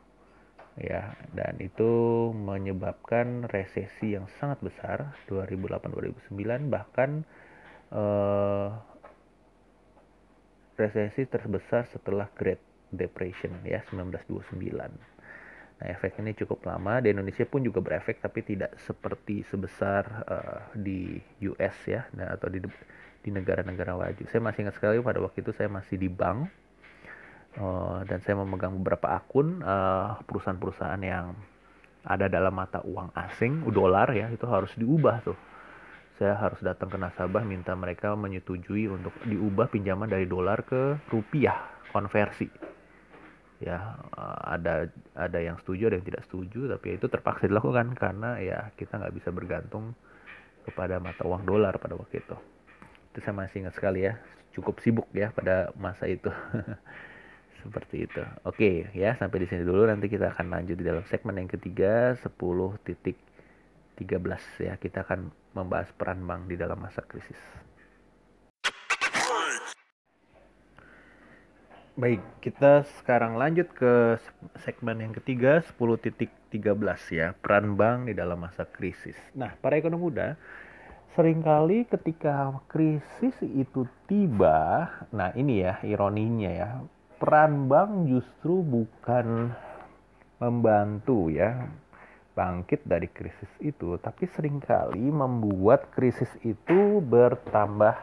ya 0.80 1.12
dan 1.36 1.60
itu 1.60 2.32
menyebabkan 2.32 3.44
resesi 3.52 4.16
yang 4.16 4.24
sangat 4.40 4.64
besar 4.64 5.12
2008-2009 5.28 6.72
bahkan 6.72 7.28
uh, 7.92 8.72
resesi 10.80 11.28
terbesar 11.28 11.84
setelah 11.92 12.24
Great 12.32 12.60
Depression 12.88 13.52
ya 13.68 13.84
1929 13.92 15.20
Nah, 15.82 15.98
efek 15.98 16.22
ini 16.22 16.30
cukup 16.38 16.62
lama. 16.62 17.02
Di 17.02 17.10
Indonesia 17.10 17.42
pun 17.42 17.58
juga 17.66 17.82
berefek, 17.82 18.22
tapi 18.22 18.46
tidak 18.46 18.78
seperti 18.86 19.42
sebesar 19.50 20.06
uh, 20.30 20.60
di 20.78 21.18
US 21.50 21.74
ya, 21.90 22.06
nah, 22.14 22.38
atau 22.38 22.46
di 22.46 22.62
di 23.22 23.30
negara-negara 23.34 23.98
maju. 23.98 24.22
Saya 24.30 24.38
masih 24.46 24.62
ingat 24.62 24.78
sekali 24.78 25.02
pada 25.02 25.18
waktu 25.18 25.42
itu 25.42 25.50
saya 25.50 25.66
masih 25.66 25.98
di 25.98 26.06
bank 26.06 26.46
uh, 27.58 28.06
dan 28.06 28.22
saya 28.22 28.38
memegang 28.38 28.78
beberapa 28.78 29.10
akun 29.10 29.58
uh, 29.66 30.22
perusahaan-perusahaan 30.22 31.02
yang 31.02 31.34
ada 32.06 32.30
dalam 32.30 32.54
mata 32.54 32.78
uang 32.86 33.10
asing, 33.18 33.66
dolar 33.74 34.06
ya, 34.14 34.30
itu 34.30 34.46
harus 34.46 34.70
diubah 34.78 35.18
tuh. 35.26 35.38
Saya 36.14 36.38
harus 36.38 36.62
datang 36.62 36.94
ke 36.94 36.98
nasabah 36.98 37.42
minta 37.42 37.74
mereka 37.74 38.14
menyetujui 38.14 38.86
untuk 38.86 39.10
diubah 39.26 39.66
pinjaman 39.66 40.06
dari 40.06 40.30
dolar 40.30 40.62
ke 40.62 40.94
rupiah 41.10 41.58
konversi 41.90 42.72
ya 43.62 43.95
uh, 44.19 44.42
ada 44.50 44.90
ada 45.14 45.38
yang 45.38 45.54
setuju 45.62 45.88
ada 45.88 45.97
yang 46.02 46.07
tidak 46.07 46.23
setuju 46.26 46.66
tapi 46.75 46.99
itu 46.99 47.07
terpaksa 47.07 47.47
dilakukan 47.47 47.95
karena 47.95 48.42
ya 48.42 48.59
kita 48.75 48.99
nggak 48.99 49.14
bisa 49.14 49.31
bergantung 49.31 49.95
kepada 50.66 50.99
mata 50.99 51.23
uang 51.26 51.47
dolar 51.47 51.75
pada 51.78 51.95
waktu 51.99 52.23
itu. 52.23 52.37
Itu 53.12 53.19
saya 53.23 53.35
masih 53.35 53.66
ingat 53.66 53.75
sekali 53.78 54.07
ya 54.07 54.19
cukup 54.52 54.85
sibuk 54.85 55.09
ya 55.14 55.31
pada 55.31 55.71
masa 55.78 56.11
itu. 56.11 56.28
Seperti 57.62 58.11
itu. 58.11 58.23
Oke 58.42 58.90
ya 58.95 59.14
sampai 59.14 59.42
di 59.42 59.47
sini 59.47 59.62
dulu. 59.62 59.87
Nanti 59.87 60.11
kita 60.11 60.35
akan 60.35 60.50
lanjut 60.50 60.76
di 60.78 60.85
dalam 60.87 61.07
segmen 61.07 61.38
yang 61.38 61.50
ketiga 61.50 62.19
10 62.19 62.35
titik 62.83 63.19
13 63.99 64.66
ya. 64.66 64.75
Kita 64.78 65.07
akan 65.07 65.31
membahas 65.54 65.90
peran 65.95 66.26
bank 66.26 66.50
di 66.50 66.59
dalam 66.59 66.83
masa 66.83 67.07
krisis 67.07 67.62
Baik, 71.92 72.25
kita 72.40 72.88
sekarang 73.04 73.37
lanjut 73.37 73.68
ke 73.76 74.16
segmen 74.64 74.96
yang 75.04 75.12
ketiga 75.12 75.61
10.13 75.76 76.25
ya, 77.12 77.37
peran 77.37 77.76
bank 77.76 78.08
di 78.08 78.16
dalam 78.16 78.40
masa 78.40 78.64
krisis. 78.64 79.12
Nah, 79.37 79.52
para 79.61 79.76
ekonom 79.76 80.00
muda, 80.00 80.40
sering 81.12 81.44
kali 81.44 81.84
ketika 81.84 82.56
krisis 82.64 83.37
itu 83.44 83.84
tiba, 84.08 84.88
nah 85.12 85.37
ini 85.37 85.68
ya 85.68 85.84
ironinya 85.84 86.49
ya, 86.49 86.70
peran 87.20 87.68
bank 87.68 88.08
justru 88.08 88.64
bukan 88.64 89.52
membantu 90.40 91.28
ya 91.28 91.68
bangkit 92.32 92.88
dari 92.88 93.12
krisis 93.12 93.52
itu, 93.61 94.00
tapi 94.00 94.25
sering 94.32 94.64
kali 94.64 95.12
membuat 95.12 95.92
krisis 95.92 96.32
itu 96.40 97.04
bertambah 97.04 98.00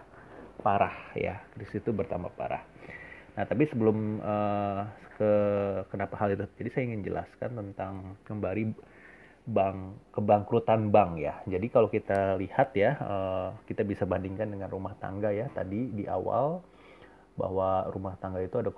parah 0.62 0.98
ya, 1.18 1.42
krisis 1.58 1.82
itu 1.82 1.90
bertambah 1.90 2.30
parah. 2.38 2.62
Nah, 3.40 3.48
tapi 3.48 3.64
sebelum 3.72 4.20
uh, 4.20 4.84
ke 5.16 5.32
kenapa 5.88 6.20
hal 6.20 6.36
itu, 6.36 6.44
jadi 6.60 6.70
saya 6.76 6.84
ingin 6.92 7.08
jelaskan 7.08 7.56
tentang 7.56 8.20
kembali 8.28 8.76
bank 9.48 10.12
kebangkrutan 10.12 10.92
bank 10.92 11.24
ya. 11.24 11.40
Jadi 11.48 11.72
kalau 11.72 11.88
kita 11.88 12.36
lihat 12.36 12.76
ya, 12.76 13.00
uh, 13.00 13.56
kita 13.64 13.88
bisa 13.88 14.04
bandingkan 14.04 14.52
dengan 14.52 14.68
rumah 14.68 14.92
tangga 15.00 15.32
ya 15.32 15.48
tadi 15.56 15.88
di 15.88 16.04
awal 16.04 16.60
bahwa 17.40 17.88
rumah 17.96 18.20
tangga 18.20 18.44
itu 18.44 18.60
ada 18.60 18.76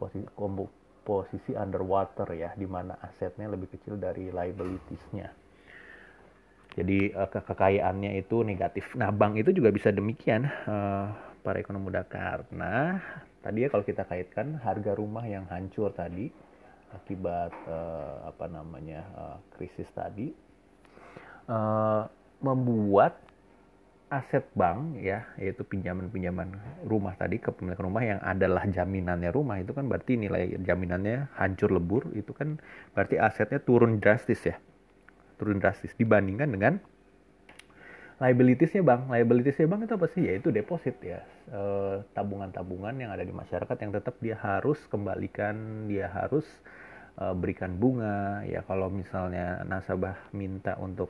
posisi, 1.01 1.57
underwater 1.57 2.29
ya, 2.29 2.53
di 2.53 2.69
mana 2.69 3.01
asetnya 3.01 3.49
lebih 3.49 3.65
kecil 3.73 3.97
dari 3.97 4.29
liabilitiesnya. 4.29 5.33
Jadi 6.77 7.17
uh, 7.17 7.33
kekayaannya 7.33 8.13
itu 8.13 8.45
negatif. 8.45 8.93
Nah, 8.93 9.09
bank 9.09 9.41
itu 9.41 9.57
juga 9.57 9.73
bisa 9.73 9.89
demikian 9.89 10.45
para 11.41 11.57
ekonom 11.57 11.81
muda 11.81 12.05
karena 12.05 13.01
tadi 13.41 13.65
ya 13.65 13.69
kalau 13.73 13.81
kita 13.81 14.05
kaitkan 14.05 14.61
harga 14.61 14.93
rumah 14.93 15.25
yang 15.25 15.49
hancur 15.49 15.89
tadi 15.89 16.29
akibat 16.93 17.51
uh, 17.65 18.29
apa 18.29 18.45
namanya 18.45 19.01
uh, 19.17 19.37
krisis 19.57 19.89
tadi 19.91 20.29
uh, 21.49 22.05
membuat 22.41 23.17
aset 24.11 24.43
bank 24.51 24.99
ya 24.99 25.23
yaitu 25.39 25.63
pinjaman-pinjaman 25.63 26.59
rumah 26.83 27.15
tadi 27.15 27.39
ke 27.39 27.47
pemilik 27.55 27.79
rumah 27.79 28.03
yang 28.03 28.19
adalah 28.19 28.67
jaminannya 28.67 29.31
rumah 29.31 29.63
itu 29.63 29.71
kan 29.71 29.87
berarti 29.87 30.19
nilai 30.19 30.51
jaminannya 30.59 31.31
hancur 31.39 31.71
lebur 31.71 32.11
itu 32.11 32.35
kan 32.35 32.59
berarti 32.91 33.15
asetnya 33.15 33.63
turun 33.63 34.03
drastis 34.03 34.43
ya 34.43 34.59
turun 35.39 35.63
drastis 35.63 35.95
dibandingkan 35.95 36.51
dengan 36.51 36.73
liabilitiesnya 38.21 38.85
bang. 38.85 39.09
Liabilitiesnya 39.09 39.65
bang 39.65 39.81
itu 39.89 39.93
apa 39.97 40.07
sih? 40.13 40.21
Ya 40.29 40.33
itu 40.37 40.53
deposit 40.53 40.95
ya. 41.01 41.25
Tabungan-tabungan 42.13 42.93
yang 43.01 43.09
ada 43.09 43.25
di 43.25 43.33
masyarakat 43.33 43.77
yang 43.81 43.91
tetap 43.97 44.15
dia 44.21 44.37
harus 44.37 44.77
kembalikan 44.93 45.89
dia 45.89 46.05
harus 46.05 46.45
uh, 47.17 47.33
berikan 47.33 47.81
bunga. 47.81 48.45
Ya 48.45 48.61
kalau 48.69 48.93
misalnya 48.93 49.65
nasabah 49.65 50.15
minta 50.37 50.77
untuk 50.77 51.09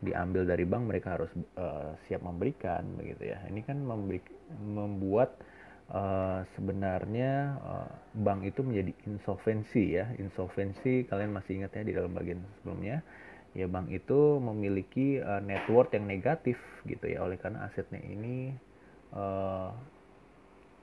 diambil 0.00 0.44
dari 0.44 0.64
bank 0.68 0.84
mereka 0.88 1.20
harus 1.20 1.32
uh, 1.60 1.92
siap 2.08 2.24
memberikan 2.24 2.84
begitu 2.96 3.36
ya. 3.36 3.38
Ini 3.52 3.60
kan 3.60 3.76
memberi, 3.84 4.24
membuat 4.64 5.36
uh, 5.92 6.40
sebenarnya 6.56 7.60
uh, 7.60 7.90
bank 8.16 8.48
itu 8.48 8.64
menjadi 8.64 8.96
insolvensi 9.04 10.00
ya. 10.00 10.08
Insolvensi 10.16 11.04
kalian 11.04 11.36
masih 11.36 11.60
ingat 11.60 11.76
ya 11.76 11.84
di 11.84 11.92
dalam 11.92 12.16
bagian 12.16 12.40
sebelumnya 12.60 13.04
ya 13.56 13.64
bank 13.64 13.88
itu 13.88 14.36
memiliki 14.36 15.16
uh, 15.16 15.40
network 15.40 15.96
yang 15.96 16.04
negatif 16.04 16.60
gitu 16.84 17.08
ya. 17.08 17.24
Oleh 17.24 17.40
karena 17.40 17.64
asetnya 17.64 18.04
ini 18.04 18.52
uh, 19.16 19.72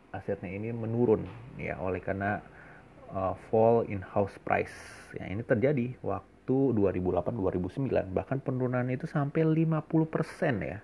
asetnya 0.10 0.50
ini 0.50 0.74
menurun 0.74 1.22
ya. 1.62 1.78
Oleh 1.78 2.02
karena 2.02 2.42
uh, 3.14 3.38
fall 3.54 3.86
in 3.86 4.02
house 4.02 4.34
price. 4.42 4.74
Ya 5.14 5.30
ini 5.30 5.46
terjadi 5.46 5.94
waktu 6.02 6.74
2008-2009 6.74 8.10
bahkan 8.10 8.42
penurunan 8.42 8.90
itu 8.90 9.06
sampai 9.06 9.46
50% 9.46 9.70
ya. 10.66 10.82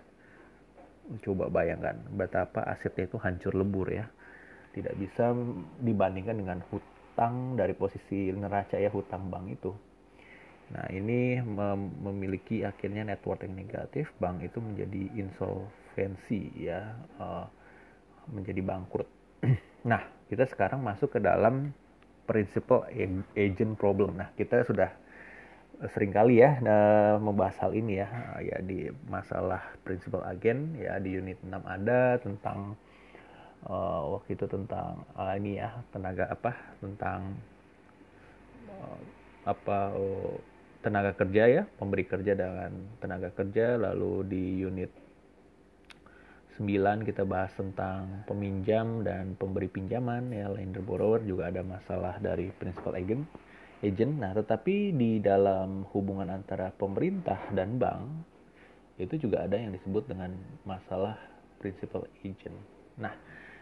Coba 1.26 1.50
bayangkan 1.50 1.98
betapa 2.14 2.70
asetnya 2.70 3.10
itu 3.10 3.18
hancur 3.18 3.58
lebur 3.58 3.90
ya. 3.90 4.06
Tidak 4.78 4.94
bisa 4.94 5.34
dibandingkan 5.82 6.38
dengan 6.38 6.62
hutang 6.70 7.58
dari 7.58 7.74
posisi 7.74 8.30
neraca 8.30 8.78
ya 8.78 8.94
hutang 8.94 9.34
bank 9.34 9.50
itu 9.50 9.74
Nah, 10.70 10.86
ini 10.94 11.42
mem 11.42 11.98
memiliki 11.98 12.62
akhirnya 12.62 13.02
network 13.02 13.42
yang 13.42 13.58
negatif, 13.58 14.14
bank 14.22 14.46
itu 14.46 14.62
menjadi 14.62 15.10
insolvensi 15.18 16.54
ya, 16.62 16.94
uh, 17.18 17.50
menjadi 18.30 18.62
bangkrut. 18.62 19.10
nah, 19.90 20.06
kita 20.30 20.46
sekarang 20.46 20.86
masuk 20.86 21.18
ke 21.18 21.20
dalam 21.20 21.74
prinsipal 22.30 22.86
agent 23.34 23.74
problem. 23.82 24.22
Nah, 24.22 24.30
kita 24.38 24.62
sudah 24.62 24.94
sering 25.90 26.12
kali 26.12 26.44
ya 26.44 26.60
uh, 26.60 27.16
membahas 27.24 27.56
hal 27.64 27.72
ini 27.72 28.04
ya, 28.04 28.10
uh, 28.36 28.42
ya 28.44 28.60
di 28.62 28.92
masalah 29.08 29.64
prinsipal 29.82 30.22
agent 30.28 30.76
ya 30.76 31.00
di 31.00 31.16
unit 31.16 31.40
6 31.40 31.56
ada 31.56 32.20
tentang 32.20 32.76
uh, 33.64 34.20
waktu 34.20 34.36
itu 34.36 34.46
tentang 34.52 35.08
uh, 35.16 35.32
ini 35.40 35.56
ya 35.56 35.72
tenaga 35.96 36.28
apa 36.28 36.52
tentang 36.84 37.32
uh, 38.76 39.00
apa 39.48 39.96
uh, 39.96 40.36
tenaga 40.80 41.12
kerja 41.16 41.44
ya, 41.48 41.64
pemberi 41.78 42.08
kerja 42.08 42.34
dengan 42.36 42.72
tenaga 43.04 43.30
kerja, 43.36 43.76
lalu 43.76 44.24
di 44.28 44.46
unit 44.64 44.92
9 46.60 47.08
kita 47.08 47.24
bahas 47.24 47.56
tentang 47.56 48.28
peminjam 48.28 49.00
dan 49.00 49.40
pemberi 49.40 49.72
pinjaman 49.72 50.28
ya 50.36 50.52
lender 50.52 50.84
borrower 50.84 51.24
juga 51.24 51.48
ada 51.48 51.64
masalah 51.64 52.20
dari 52.20 52.52
principal 52.52 53.00
agent 53.00 53.24
agent. 53.80 54.20
Nah 54.20 54.36
tetapi 54.36 54.92
di 54.92 55.24
dalam 55.24 55.88
hubungan 55.96 56.28
antara 56.28 56.76
pemerintah 56.76 57.40
dan 57.56 57.80
bank 57.80 58.04
itu 59.00 59.16
juga 59.16 59.48
ada 59.48 59.56
yang 59.56 59.72
disebut 59.72 60.12
dengan 60.12 60.36
masalah 60.68 61.16
principal 61.64 62.04
agent. 62.28 62.60
Nah 63.00 63.16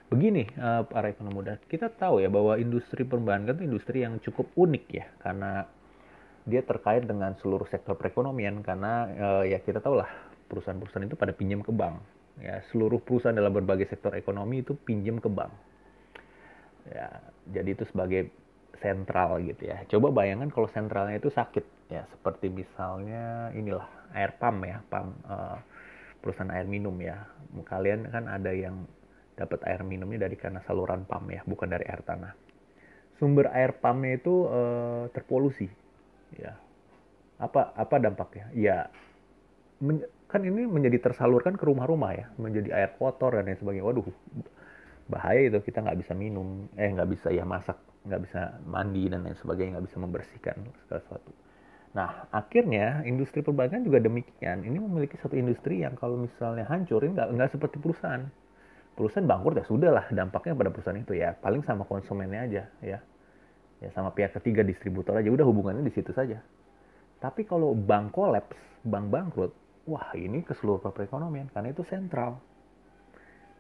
begini 0.09 0.49
uh, 0.57 0.81
para 0.89 1.13
ekonom 1.13 1.37
muda 1.37 1.61
kita 1.69 1.93
tahu 1.93 2.25
ya 2.25 2.33
bahwa 2.33 2.57
industri 2.57 3.05
perbankan 3.05 3.61
itu 3.61 3.63
industri 3.69 4.01
yang 4.01 4.17
cukup 4.23 4.49
unik 4.57 4.85
ya 4.89 5.05
karena 5.21 5.69
dia 6.47 6.63
terkait 6.63 7.03
dengan 7.03 7.35
seluruh 7.43 7.67
sektor 7.67 7.99
perekonomian 7.99 8.63
karena 8.63 9.11
uh, 9.19 9.43
ya 9.43 9.59
kita 9.59 9.83
tahu 9.83 9.99
lah 9.99 10.07
perusahaan-perusahaan 10.47 11.11
itu 11.11 11.19
pada 11.19 11.35
pinjam 11.35 11.59
ke 11.59 11.75
bank. 11.75 11.99
Ya 12.39 12.63
seluruh 12.71 13.03
perusahaan 13.03 13.35
dalam 13.35 13.51
berbagai 13.51 13.91
sektor 13.91 14.15
ekonomi 14.15 14.63
itu 14.63 14.71
pinjam 14.79 15.19
ke 15.19 15.27
bank. 15.27 15.51
Ya 16.87 17.19
jadi 17.51 17.75
itu 17.75 17.83
sebagai 17.91 18.31
sentral 18.79 19.43
gitu 19.43 19.67
ya. 19.67 19.83
Coba 19.91 20.15
bayangkan 20.23 20.47
kalau 20.47 20.71
sentralnya 20.71 21.19
itu 21.19 21.27
sakit. 21.27 21.91
Ya 21.91 22.07
seperti 22.15 22.47
misalnya 22.47 23.51
inilah 23.51 23.83
air 24.15 24.31
pump 24.39 24.63
ya 24.63 24.79
pump 24.87 25.19
uh, 25.27 25.59
perusahaan 26.23 26.55
air 26.55 26.63
minum 26.63 26.95
ya. 27.03 27.27
Kalian 27.67 28.07
kan 28.07 28.31
ada 28.31 28.55
yang 28.55 28.87
dapat 29.35 29.67
air 29.67 29.83
minumnya 29.83 30.31
dari 30.31 30.39
karena 30.39 30.63
saluran 30.63 31.03
pump 31.03 31.27
ya 31.27 31.43
bukan 31.43 31.67
dari 31.67 31.83
air 31.91 31.99
tanah. 32.07 32.31
Sumber 33.19 33.51
air 33.51 33.75
pumpnya 33.75 34.15
itu 34.15 34.47
uh, 34.47 35.11
terpolusi 35.11 35.67
ya. 36.35 36.53
Apa 37.37 37.71
apa 37.77 37.95
dampaknya? 38.01 38.49
Ya 38.57 38.89
kan 40.27 40.41
ini 40.43 40.65
menjadi 40.67 40.97
tersalurkan 40.99 41.55
ke 41.55 41.63
rumah-rumah 41.63 42.11
ya. 42.17 42.25
Menjadi 42.41 42.73
air 42.73 42.91
kotor 42.97 43.37
dan 43.37 43.47
lain 43.47 43.59
sebagainya. 43.61 43.85
Waduh 43.85 44.07
bahaya 45.07 45.47
itu. 45.47 45.59
Kita 45.63 45.85
nggak 45.85 45.97
bisa 46.03 46.13
minum 46.17 46.67
eh 46.75 46.89
nggak 46.91 47.09
bisa 47.13 47.29
ya 47.31 47.45
masak. 47.47 47.77
Nggak 48.03 48.21
bisa 48.27 48.41
mandi 48.65 49.03
dan 49.07 49.23
lain 49.23 49.37
sebagainya. 49.37 49.77
Nggak 49.77 49.85
bisa 49.87 49.97
membersihkan 50.01 50.57
segala 50.83 50.99
sesuatu. 51.05 51.31
Nah 51.95 52.09
akhirnya 52.33 53.05
industri 53.07 53.45
perbankan 53.45 53.85
juga 53.85 54.01
demikian. 54.03 54.65
Ini 54.65 54.77
memiliki 54.81 55.15
satu 55.21 55.37
industri 55.37 55.85
yang 55.85 55.95
kalau 55.95 56.19
misalnya 56.19 56.67
hancur 56.67 57.05
ini 57.05 57.15
nggak 57.15 57.29
nggak 57.37 57.49
seperti 57.53 57.77
perusahaan. 57.79 58.25
Perusahaan 58.97 59.29
bangkrut 59.29 59.61
ya 59.61 59.65
sudah 59.69 59.91
lah 59.93 60.05
dampaknya 60.09 60.57
pada 60.57 60.69
perusahaan 60.73 60.97
itu 60.97 61.13
ya. 61.13 61.37
Paling 61.37 61.61
sama 61.61 61.85
konsumennya 61.85 62.41
aja 62.49 62.63
ya 62.81 62.99
ya 63.83 63.89
sama 63.93 64.13
pihak 64.13 64.33
ketiga 64.41 64.65
distributor 64.65 65.17
aja. 65.17 65.29
Udah 65.29 65.45
hubungannya 65.45 65.85
di 65.85 65.93
situ 65.93 66.11
saja. 66.13 66.41
Tapi 67.17 67.45
kalau 67.45 67.73
bank 67.73 68.13
kolaps 68.13 68.57
bank 68.85 69.09
bangkrut 69.09 69.51
wah 69.89 70.11
ini 70.13 70.43
ke 70.43 70.53
seluruh 70.57 70.83
perekonomian 70.83 71.49
karena 71.51 71.73
itu 71.73 71.81
sentral. 71.87 72.37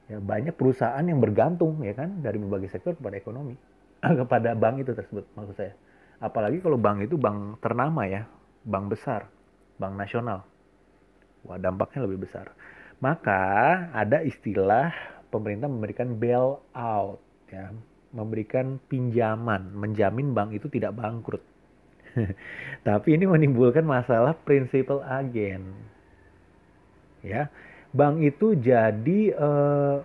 Ya 0.07 0.23
banyak 0.23 0.55
perusahaan 0.55 1.03
yang 1.03 1.19
bergantung 1.19 1.83
ya 1.83 1.91
kan 1.91 2.23
dari 2.23 2.39
berbagai 2.39 2.71
sektor 2.71 2.95
kepada 2.95 3.19
ekonomi. 3.19 3.55
Kepada 4.21 4.53
bank 4.53 4.85
itu 4.85 4.93
tersebut 4.93 5.25
maksud 5.33 5.57
saya. 5.57 5.73
Apalagi 6.21 6.61
kalau 6.61 6.77
bank 6.77 7.01
itu 7.01 7.17
bank 7.17 7.57
ternama 7.65 8.05
ya, 8.05 8.29
bank 8.61 8.93
besar, 8.93 9.25
bank 9.81 9.97
nasional. 9.97 10.45
Wah, 11.45 11.57
dampaknya 11.57 12.05
lebih 12.05 12.29
besar. 12.29 12.53
Maka 13.01 13.41
ada 13.93 14.21
istilah 14.21 14.93
pemerintah 15.29 15.65
memberikan 15.69 16.13
bail 16.17 16.61
out 16.73 17.21
ya, 17.49 17.73
memberikan 18.17 18.81
pinjaman, 18.89 19.77
menjamin 19.77 20.33
bank 20.33 20.57
itu 20.57 20.65
tidak 20.73 20.97
bangkrut. 20.97 21.45
Tapi 22.87 23.13
ini 23.13 23.29
menimbulkan 23.29 23.85
masalah 23.85 24.33
prinsipal 24.33 25.05
agen. 25.05 25.77
Ya, 27.21 27.53
bank 27.93 28.25
itu 28.25 28.57
jadi 28.57 29.21
uh, 29.37 30.01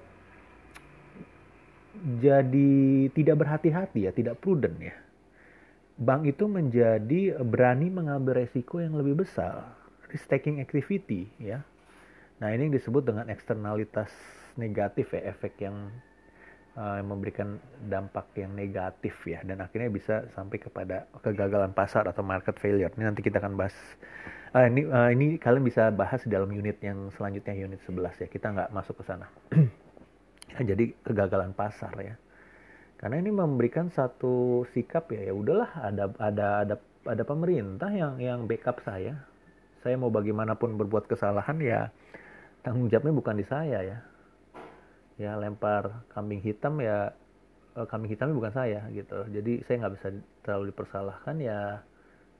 jadi 2.20 2.72
tidak 3.16 3.36
berhati-hati 3.40 4.08
ya, 4.08 4.12
tidak 4.12 4.36
prudent 4.44 4.76
ya. 4.76 4.96
Bank 5.96 6.28
itu 6.28 6.44
menjadi 6.50 7.40
berani 7.40 7.88
mengambil 7.88 8.44
resiko 8.44 8.82
yang 8.82 8.96
lebih 8.96 9.22
besar, 9.22 9.72
risk 10.12 10.28
taking 10.28 10.58
activity 10.60 11.30
ya. 11.40 11.64
Nah, 12.42 12.50
ini 12.50 12.66
yang 12.68 12.74
disebut 12.74 13.06
dengan 13.06 13.30
eksternalitas 13.30 14.10
negatif 14.58 15.14
ya, 15.14 15.30
efek 15.30 15.62
yang 15.62 15.94
uh, 16.76 17.00
memberikan 17.04 17.56
dampak 17.86 18.30
yang 18.36 18.52
negatif 18.52 19.14
ya 19.28 19.40
dan 19.44 19.60
akhirnya 19.60 19.90
bisa 19.92 20.14
sampai 20.32 20.58
kepada 20.60 21.08
kegagalan 21.20 21.72
pasar 21.72 22.08
atau 22.08 22.24
market 22.24 22.56
failure. 22.58 22.92
Ini 22.94 23.08
nanti 23.08 23.20
kita 23.20 23.40
akan 23.40 23.54
bahas 23.56 23.74
uh, 24.56 24.66
ini 24.66 24.88
uh, 24.88 25.10
ini 25.12 25.36
kalian 25.36 25.64
bisa 25.64 25.92
bahas 25.92 26.24
dalam 26.28 26.50
unit 26.52 26.78
yang 26.84 27.12
selanjutnya 27.16 27.54
unit 27.54 27.80
11 27.84 28.24
ya. 28.24 28.26
Kita 28.28 28.46
nggak 28.52 28.70
masuk 28.72 29.00
ke 29.00 29.04
sana. 29.04 29.26
ya, 30.56 30.62
jadi 30.70 30.84
kegagalan 31.04 31.52
pasar 31.56 31.94
ya 32.00 32.16
karena 33.02 33.18
ini 33.18 33.34
memberikan 33.34 33.90
satu 33.90 34.62
sikap 34.70 35.10
ya 35.10 35.26
ya 35.26 35.34
udahlah 35.34 35.74
ada 35.74 36.06
ada 36.22 36.46
ada 36.62 36.74
ada 37.02 37.22
pemerintah 37.26 37.90
yang 37.90 38.14
yang 38.22 38.46
backup 38.46 38.78
saya 38.86 39.18
saya 39.82 39.98
mau 39.98 40.06
bagaimanapun 40.06 40.78
berbuat 40.78 41.10
kesalahan 41.10 41.58
ya 41.58 41.90
tanggung 42.62 42.86
jawabnya 42.86 43.10
bukan 43.18 43.42
di 43.42 43.46
saya 43.50 43.78
ya 43.82 43.98
ya 45.20 45.36
lempar 45.36 46.06
kambing 46.12 46.40
hitam 46.40 46.80
ya 46.80 47.12
eh, 47.76 47.86
kambing 47.88 48.12
hitamnya 48.12 48.36
bukan 48.36 48.54
saya 48.54 48.80
gitu. 48.92 49.24
Jadi 49.28 49.64
saya 49.66 49.86
nggak 49.86 49.94
bisa 49.98 50.08
terlalu 50.44 50.72
dipersalahkan 50.72 51.36
ya 51.40 51.80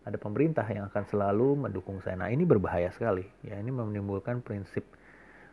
ada 0.03 0.19
pemerintah 0.19 0.67
yang 0.67 0.91
akan 0.91 1.05
selalu 1.07 1.69
mendukung 1.69 2.03
saya. 2.03 2.19
Nah 2.19 2.31
ini 2.31 2.43
berbahaya 2.43 2.91
sekali. 2.91 3.23
Ya 3.47 3.59
ini 3.59 3.71
menimbulkan 3.71 4.43
prinsip 4.43 4.83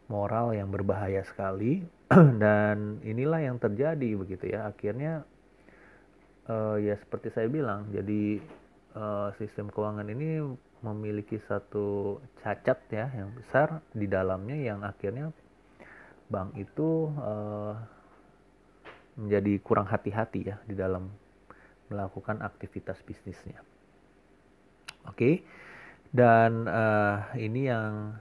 moral 0.10 0.58
yang 0.58 0.74
berbahaya 0.74 1.22
sekali. 1.26 1.86
Dan 2.42 3.04
inilah 3.06 3.46
yang 3.46 3.62
terjadi 3.62 4.18
begitu 4.18 4.50
ya. 4.50 4.74
Akhirnya 4.74 5.22
uh, 6.50 6.82
ya 6.82 6.98
seperti 6.98 7.30
saya 7.30 7.48
bilang 7.48 7.94
jadi 7.94 8.42
uh, 8.98 9.30
sistem 9.38 9.70
keuangan 9.70 10.10
ini 10.10 10.42
memiliki 10.80 11.38
satu 11.46 12.18
cacat 12.42 12.80
ya 12.90 13.12
yang 13.12 13.30
besar 13.36 13.84
di 13.92 14.08
dalamnya 14.08 14.56
yang 14.56 14.80
akhirnya 14.82 15.30
bank 16.30 16.56
itu 16.56 17.10
uh, 17.18 17.76
menjadi 19.20 19.60
kurang 19.60 19.90
hati-hati 19.90 20.54
ya 20.54 20.58
di 20.64 20.78
dalam 20.78 21.10
melakukan 21.90 22.40
aktivitas 22.46 23.02
bisnisnya. 23.04 23.60
Oke, 25.10 25.18
okay? 25.18 25.36
dan 26.14 26.70
uh, 26.70 27.34
ini 27.34 27.68
yang 27.68 28.14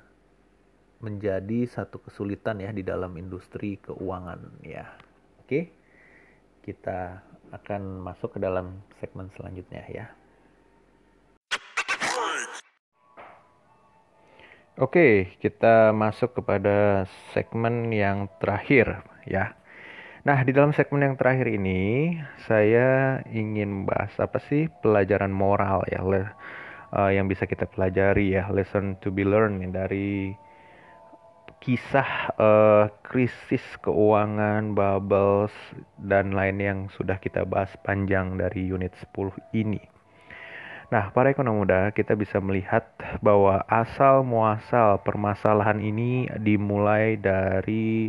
menjadi 0.98 1.66
satu 1.70 2.02
kesulitan 2.02 2.58
ya 2.58 2.74
di 2.74 2.82
dalam 2.82 3.14
industri 3.14 3.78
keuangan 3.78 4.62
ya. 4.66 4.86
Oke. 5.42 5.70
Kita 6.62 7.22
akan 7.48 8.04
masuk 8.04 8.36
ke 8.36 8.38
dalam 8.42 8.82
segmen 9.00 9.30
selanjutnya 9.38 9.82
ya. 9.88 10.06
Oke, 14.78 15.34
kita 15.42 15.90
masuk 15.90 16.38
kepada 16.38 17.02
segmen 17.34 17.90
yang 17.90 18.30
terakhir 18.38 19.02
ya. 19.26 19.58
Nah, 20.22 20.38
di 20.46 20.54
dalam 20.54 20.70
segmen 20.70 21.02
yang 21.02 21.18
terakhir 21.18 21.50
ini 21.50 22.14
saya 22.46 23.18
ingin 23.26 23.82
membahas 23.82 24.14
apa 24.22 24.38
sih 24.38 24.70
pelajaran 24.78 25.34
moral 25.34 25.82
ya, 25.90 25.98
uh, 26.06 27.10
yang 27.10 27.26
bisa 27.26 27.50
kita 27.50 27.66
pelajari 27.66 28.38
ya, 28.38 28.46
lesson 28.54 28.94
to 29.02 29.10
be 29.10 29.26
learned 29.26 29.66
dari 29.74 30.38
kisah 31.58 32.38
uh, 32.38 32.86
krisis 33.02 33.66
keuangan, 33.82 34.78
bubbles, 34.78 35.54
dan 35.98 36.30
lain 36.30 36.62
yang 36.62 36.78
sudah 36.94 37.18
kita 37.18 37.42
bahas 37.42 37.74
panjang 37.82 38.38
dari 38.38 38.70
unit 38.70 38.94
10 39.10 39.58
ini. 39.58 39.97
Nah, 40.88 41.12
para 41.12 41.28
ekonom 41.28 41.60
muda, 41.60 41.92
kita 41.92 42.16
bisa 42.16 42.40
melihat 42.40 42.88
bahwa 43.20 43.60
asal 43.68 44.24
muasal 44.24 44.96
permasalahan 45.04 45.84
ini 45.84 46.32
dimulai 46.40 47.20
dari 47.20 48.08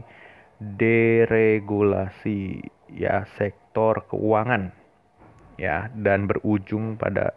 deregulasi 0.64 2.64
ya 2.96 3.28
sektor 3.36 4.08
keuangan 4.08 4.72
ya 5.60 5.92
dan 5.92 6.24
berujung 6.24 6.96
pada 6.96 7.36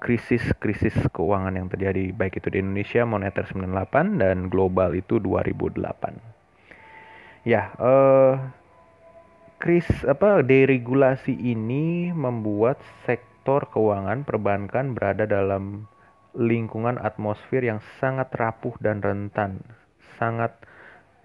krisis-krisis 0.00 0.96
keuangan 1.12 1.60
yang 1.60 1.68
terjadi 1.68 2.16
baik 2.16 2.40
itu 2.40 2.48
di 2.48 2.64
Indonesia 2.64 3.04
moneter 3.04 3.44
98 3.44 4.16
dan 4.16 4.48
global 4.48 4.96
itu 4.96 5.20
2008. 5.20 7.44
Ya, 7.44 7.68
eh 7.76 8.40
kris 9.60 9.84
apa 10.08 10.40
deregulasi 10.40 11.36
ini 11.36 12.16
membuat 12.16 12.80
sektor 13.04 13.33
keuangan 13.44 14.24
perbankan 14.24 14.96
berada 14.96 15.28
dalam 15.28 15.86
lingkungan 16.34 16.98
atmosfer 16.98 17.62
yang 17.62 17.78
sangat 18.02 18.32
rapuh 18.34 18.74
dan 18.82 19.04
rentan, 19.04 19.62
sangat 20.18 20.56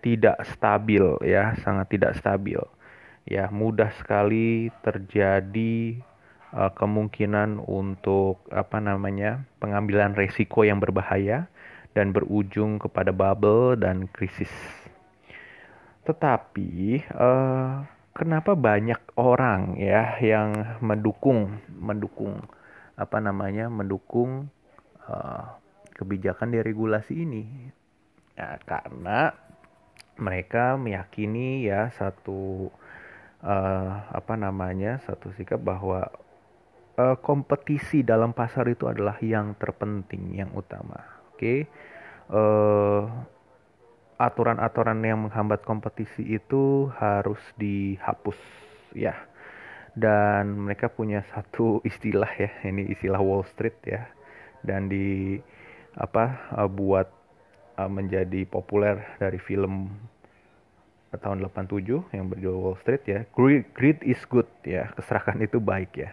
tidak 0.06 0.38
stabil 0.46 1.04
ya, 1.26 1.58
sangat 1.64 1.98
tidak 1.98 2.14
stabil. 2.20 2.62
Ya, 3.30 3.50
mudah 3.54 3.94
sekali 3.98 4.74
terjadi 4.82 6.02
uh, 6.54 6.72
kemungkinan 6.74 7.62
untuk 7.62 8.42
apa 8.50 8.82
namanya 8.82 9.46
pengambilan 9.62 10.18
resiko 10.18 10.66
yang 10.66 10.82
berbahaya 10.82 11.46
dan 11.94 12.14
berujung 12.14 12.82
kepada 12.82 13.14
bubble 13.14 13.78
dan 13.78 14.10
krisis. 14.10 14.52
Tetapi 16.06 17.06
uh, 17.14 17.86
kenapa 18.14 18.54
banyak 18.58 19.00
orang 19.16 19.78
ya 19.80 20.18
yang 20.20 20.80
mendukung 20.84 21.62
mendukung 21.72 22.44
apa 23.00 23.18
namanya 23.24 23.72
mendukung 23.72 24.52
uh, 25.08 25.56
kebijakan 25.96 26.52
deregulasi 26.52 27.24
ini? 27.24 27.44
Ya 28.36 28.60
karena 28.64 29.36
mereka 30.20 30.76
meyakini 30.76 31.64
ya 31.64 31.92
satu 31.96 32.68
uh, 33.44 33.92
apa 34.12 34.34
namanya 34.36 35.00
satu 35.08 35.32
sikap 35.36 35.64
bahwa 35.64 36.12
uh, 37.00 37.16
kompetisi 37.24 38.04
dalam 38.04 38.36
pasar 38.36 38.68
itu 38.68 38.86
adalah 38.86 39.16
yang 39.24 39.56
terpenting, 39.56 40.36
yang 40.36 40.52
utama. 40.52 41.00
Oke, 41.32 41.40
okay? 41.40 41.60
uh, 42.36 43.08
aturan-aturan 44.20 45.00
yang 45.00 45.26
menghambat 45.26 45.64
kompetisi 45.64 46.28
itu 46.28 46.92
harus 47.00 47.40
dihapus, 47.56 48.36
ya. 48.92 49.16
Dan 49.96 50.68
mereka 50.68 50.92
punya 50.92 51.24
satu 51.32 51.80
istilah 51.88 52.30
ya, 52.36 52.52
ini 52.68 52.92
istilah 52.92 53.18
Wall 53.24 53.48
Street 53.48 53.80
ya, 53.88 54.06
dan 54.62 54.92
di 54.92 55.40
apa 55.98 56.52
uh, 56.54 56.70
buat 56.70 57.10
uh, 57.80 57.90
menjadi 57.90 58.46
populer 58.46 59.02
dari 59.18 59.40
film 59.42 59.90
tahun 61.10 61.42
87 61.42 62.14
yang 62.14 62.30
berjudul 62.30 62.60
Wall 62.60 62.78
Street 62.84 63.04
ya. 63.08 63.20
Greed, 63.34 63.72
greed 63.74 64.00
is 64.06 64.22
good 64.30 64.48
ya, 64.62 64.94
keserakan 64.94 65.42
itu 65.42 65.58
baik 65.58 65.96
ya. 65.96 66.12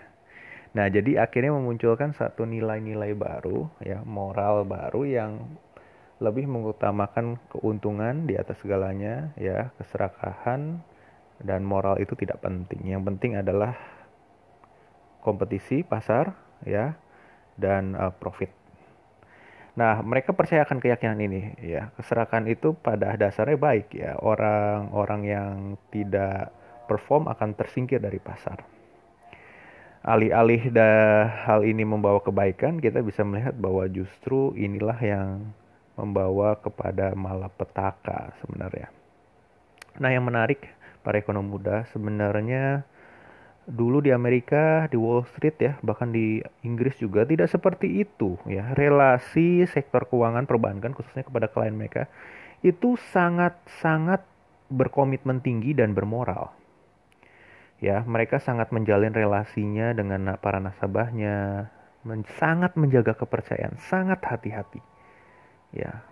Nah, 0.72 0.92
jadi 0.92 1.24
akhirnya 1.24 1.56
memunculkan 1.56 2.12
satu 2.12 2.44
nilai-nilai 2.44 3.16
baru, 3.16 3.68
ya, 3.80 4.04
moral 4.04 4.64
baru 4.68 5.08
yang 5.08 5.40
lebih 6.16 6.48
mengutamakan 6.48 7.36
keuntungan 7.52 8.24
di 8.24 8.40
atas 8.40 8.56
segalanya, 8.64 9.36
ya, 9.36 9.68
keserakahan 9.76 10.80
dan 11.44 11.60
moral 11.60 12.00
itu 12.00 12.16
tidak 12.16 12.40
penting. 12.40 12.88
Yang 12.88 13.02
penting 13.12 13.32
adalah 13.36 13.76
kompetisi 15.20 15.84
pasar, 15.84 16.32
ya, 16.64 16.96
dan 17.60 17.92
uh, 17.92 18.12
profit. 18.16 18.48
Nah, 19.76 20.00
mereka 20.00 20.32
percayakan 20.32 20.80
keyakinan 20.80 21.20
ini, 21.20 21.52
ya, 21.60 21.92
keserakahan 22.00 22.48
itu 22.48 22.72
pada 22.72 23.12
dasarnya 23.20 23.60
baik, 23.60 23.92
ya, 23.92 24.16
orang-orang 24.16 25.20
yang 25.28 25.56
tidak 25.92 26.48
perform 26.88 27.28
akan 27.28 27.52
tersingkir 27.52 28.00
dari 28.00 28.16
pasar 28.16 28.64
alih-alih 30.06 30.70
hal 31.42 31.66
ini 31.66 31.82
membawa 31.82 32.22
kebaikan, 32.22 32.78
kita 32.78 33.02
bisa 33.02 33.26
melihat 33.26 33.58
bahwa 33.58 33.90
justru 33.90 34.54
inilah 34.54 34.94
yang 35.02 35.50
membawa 35.96 36.60
kepada 36.60 37.16
malapetaka 37.16 38.36
sebenarnya. 38.44 38.92
Nah, 39.96 40.12
yang 40.12 40.28
menarik 40.28 40.60
para 41.00 41.16
ekonom 41.16 41.48
muda 41.48 41.88
sebenarnya 41.90 42.84
dulu 43.66 43.98
di 43.98 44.14
Amerika 44.14 44.86
di 44.86 44.94
Wall 44.94 45.26
Street 45.34 45.58
ya 45.58 45.74
bahkan 45.82 46.14
di 46.14 46.38
Inggris 46.62 46.94
juga 47.02 47.26
tidak 47.26 47.50
seperti 47.50 48.04
itu 48.04 48.38
ya. 48.46 48.76
Relasi 48.76 49.66
sektor 49.66 50.06
keuangan 50.06 50.46
perbankan 50.46 50.94
khususnya 50.94 51.26
kepada 51.26 51.50
klien 51.50 51.74
mereka 51.74 52.06
itu 52.62 52.94
sangat 53.10 53.58
sangat 53.82 54.22
berkomitmen 54.70 55.42
tinggi 55.42 55.74
dan 55.74 55.96
bermoral. 55.96 56.54
Ya 57.82 58.04
mereka 58.06 58.38
sangat 58.38 58.70
menjalin 58.70 59.12
relasinya 59.12 59.92
dengan 59.96 60.36
para 60.38 60.62
nasabahnya 60.62 61.68
men 62.06 62.22
sangat 62.38 62.78
menjaga 62.78 63.18
kepercayaan 63.18 63.82
sangat 63.82 64.22
hati-hati 64.22 64.78
ya 65.74 66.02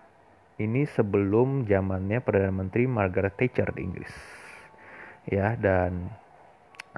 ini 0.58 0.86
sebelum 0.86 1.66
zamannya 1.66 2.22
perdana 2.22 2.54
menteri 2.54 2.86
Margaret 2.86 3.34
Thatcher 3.34 3.74
di 3.74 3.80
Inggris 3.82 4.14
ya 5.26 5.58
dan 5.58 6.14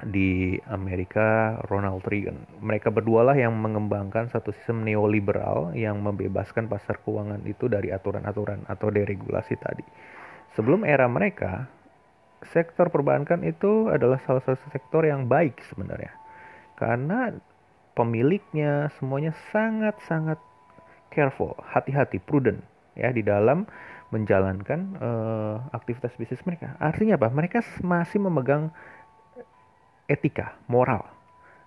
di 0.05 0.53
Amerika 0.69 1.57
Ronald 1.65 2.05
Reagan. 2.05 2.61
Mereka 2.61 2.93
berdualah 2.93 3.33
yang 3.33 3.57
mengembangkan 3.57 4.29
satu 4.29 4.53
sistem 4.53 4.85
neoliberal 4.85 5.73
yang 5.73 6.05
membebaskan 6.05 6.69
pasar 6.69 7.01
keuangan 7.01 7.41
itu 7.49 7.65
dari 7.65 7.89
aturan-aturan 7.89 8.69
atau 8.69 8.93
deregulasi 8.93 9.57
tadi. 9.57 9.81
Sebelum 10.53 10.85
era 10.85 11.09
mereka, 11.09 11.65
sektor 12.53 12.93
perbankan 12.93 13.41
itu 13.41 13.89
adalah 13.89 14.21
salah 14.21 14.45
satu 14.45 14.69
sektor 14.69 15.01
yang 15.01 15.25
baik 15.25 15.57
sebenarnya. 15.65 16.13
Karena 16.77 17.33
pemiliknya 17.97 18.93
semuanya 19.01 19.33
sangat-sangat 19.49 20.37
careful, 21.11 21.57
hati-hati, 21.61 22.21
prudent 22.21 22.63
ya 22.97 23.13
di 23.13 23.21
dalam 23.21 23.69
menjalankan 24.09 24.79
uh, 24.97 25.55
aktivitas 25.75 26.15
bisnis 26.15 26.41
mereka. 26.47 26.79
Artinya 26.79 27.19
apa? 27.19 27.27
Mereka 27.27 27.59
masih 27.83 28.23
memegang 28.23 28.71
etika, 30.07 30.55
moral 30.71 31.03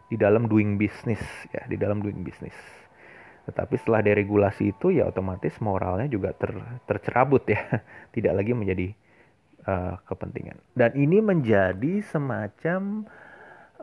di 0.08 0.16
dalam 0.16 0.48
doing 0.48 0.80
business 0.80 1.20
ya, 1.52 1.68
di 1.68 1.76
dalam 1.76 2.00
doing 2.00 2.24
business. 2.24 2.56
Tetapi 3.44 3.74
setelah 3.76 4.00
deregulasi 4.00 4.72
itu 4.72 4.92
ya 4.92 5.08
otomatis 5.08 5.56
moralnya 5.60 6.08
juga 6.08 6.32
ter, 6.32 6.50
tercerabut 6.88 7.44
ya, 7.44 7.60
tidak 8.16 8.32
lagi 8.40 8.52
menjadi 8.56 8.88
uh, 9.68 10.00
kepentingan. 10.08 10.56
Dan 10.72 10.96
ini 10.96 11.20
menjadi 11.20 12.00
semacam 12.08 13.04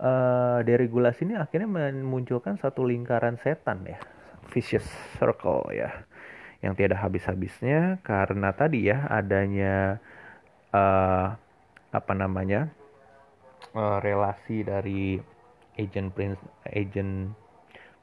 uh, 0.02 0.60
deregulasi 0.66 1.30
ini 1.30 1.36
akhirnya 1.38 1.70
memunculkan 1.70 2.58
satu 2.58 2.90
lingkaran 2.90 3.38
setan 3.38 3.86
ya, 3.86 4.02
vicious 4.50 4.86
circle 5.20 5.68
ya, 5.72 6.06
yang 6.64 6.74
tiada 6.74 6.98
habis-habisnya 6.98 8.02
karena 8.02 8.50
tadi 8.56 8.90
ya 8.90 9.06
adanya 9.08 10.02
uh, 10.74 11.38
apa 11.94 12.14
namanya 12.18 12.72
uh, 13.78 14.02
relasi 14.02 14.66
dari 14.66 15.22
agent 15.78 16.12
prince 16.18 16.42
agent 16.66 17.32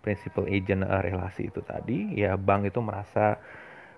principal 0.01 0.47
agent 0.47 0.87
uh, 0.87 1.03
relasi 1.03 1.51
itu 1.51 1.61
tadi 1.65 2.15
ya 2.15 2.39
bank 2.39 2.71
itu 2.71 2.79
merasa 2.79 3.41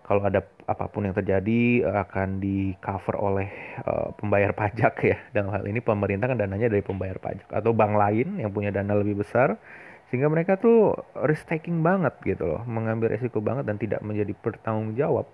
kalau 0.07 0.23
ada 0.23 0.39
apa 0.71 0.87
pun 0.87 1.03
yang 1.03 1.19
terjadi 1.19 1.83
akan 2.07 2.39
di 2.39 2.79
cover 2.79 3.19
oleh 3.19 3.51
uh, 3.83 4.15
pembayar 4.15 4.55
pajak 4.55 4.95
ya. 5.03 5.19
Dalam 5.35 5.51
hal 5.51 5.67
ini 5.67 5.83
pemerintah 5.83 6.31
kan 6.31 6.39
dananya 6.39 6.71
dari 6.71 6.79
pembayar 6.79 7.19
pajak. 7.19 7.51
Atau 7.51 7.75
bank 7.75 7.99
lain 7.99 8.39
yang 8.39 8.55
punya 8.55 8.71
dana 8.71 8.95
lebih 8.95 9.27
besar 9.27 9.59
sehingga 10.09 10.31
mereka 10.31 10.55
tuh 10.59 10.95
risk 11.27 11.51
taking 11.51 11.83
banget 11.83 12.15
gitu 12.23 12.47
loh 12.47 12.63
mengambil 12.67 13.11
resiko 13.11 13.43
banget 13.43 13.67
dan 13.67 13.77
tidak 13.77 14.01
menjadi 14.07 14.33
bertanggung 14.39 14.95
jawab 14.95 15.27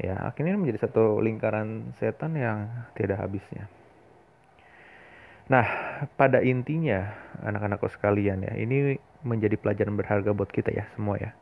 ya 0.00 0.16
akhirnya 0.28 0.56
menjadi 0.56 0.88
satu 0.88 1.20
lingkaran 1.20 1.92
setan 2.00 2.34
yang 2.36 2.68
tidak 2.96 3.20
habisnya 3.20 3.68
Nah, 5.50 5.66
pada 6.14 6.38
intinya 6.38 7.12
anak-anakku 7.42 7.90
sekalian 7.90 8.46
ya, 8.46 8.54
ini 8.54 8.94
menjadi 9.26 9.58
pelajaran 9.58 9.98
berharga 9.98 10.30
buat 10.30 10.48
kita 10.48 10.70
ya 10.70 10.86
semua 10.94 11.18
ya. 11.18 11.34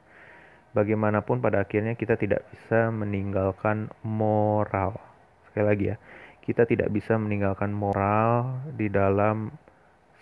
Bagaimanapun 0.72 1.38
pada 1.38 1.62
akhirnya 1.62 1.98
kita 1.98 2.16
tidak 2.16 2.42
bisa 2.48 2.88
meninggalkan 2.88 3.92
moral. 4.02 4.96
Sekali 5.50 5.66
lagi 5.66 5.84
ya, 5.92 5.96
kita 6.42 6.64
tidak 6.64 6.88
bisa 6.90 7.14
meninggalkan 7.20 7.74
moral 7.74 8.62
di 8.72 8.88
dalam 8.88 9.52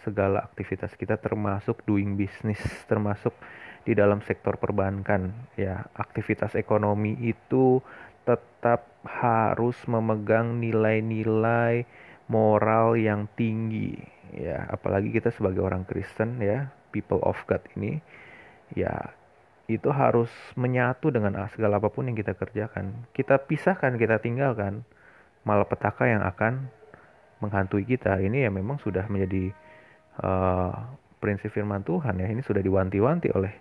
segala 0.07 0.45
aktivitas 0.47 0.95
kita 0.95 1.19
termasuk 1.19 1.83
doing 1.87 2.15
business, 2.15 2.61
termasuk 2.91 3.35
di 3.83 3.97
dalam 3.97 4.21
sektor 4.23 4.61
perbankan 4.61 5.33
ya. 5.57 5.87
Aktivitas 5.97 6.55
ekonomi 6.55 7.17
itu 7.25 7.81
tetap 8.29 8.85
harus 9.09 9.77
memegang 9.89 10.61
nilai-nilai 10.61 11.89
moral 12.29 13.01
yang 13.01 13.25
tinggi 13.33 13.97
ya. 14.37 14.69
Apalagi 14.69 15.09
kita 15.09 15.33
sebagai 15.33 15.65
orang 15.65 15.89
Kristen 15.89 16.37
ya 16.45 16.69
people 16.93 17.21
of 17.25 17.41
God 17.49 17.65
ini 17.77 18.01
ya 18.77 19.17
itu 19.69 19.93
harus 19.93 20.33
menyatu 20.57 21.13
dengan 21.13 21.37
segala 21.53 21.77
apa 21.77 21.93
pun 21.93 22.09
yang 22.09 22.17
kita 22.17 22.33
kerjakan. 22.33 23.09
Kita 23.13 23.37
pisahkan 23.37 23.97
kita 24.01 24.17
tinggalkan 24.21 24.85
malapetaka 25.45 26.09
yang 26.09 26.25
akan 26.25 26.73
menghantui 27.45 27.85
kita. 27.85 28.17
Ini 28.21 28.49
ya 28.49 28.51
memang 28.53 28.81
sudah 28.81 29.05
menjadi 29.13 29.53
uh, 30.23 30.73
prinsip 31.19 31.51
firman 31.51 31.83
Tuhan 31.83 32.19
ya. 32.19 32.27
Ini 32.31 32.43
sudah 32.43 32.63
diwanti-wanti 32.63 33.29
oleh 33.35 33.53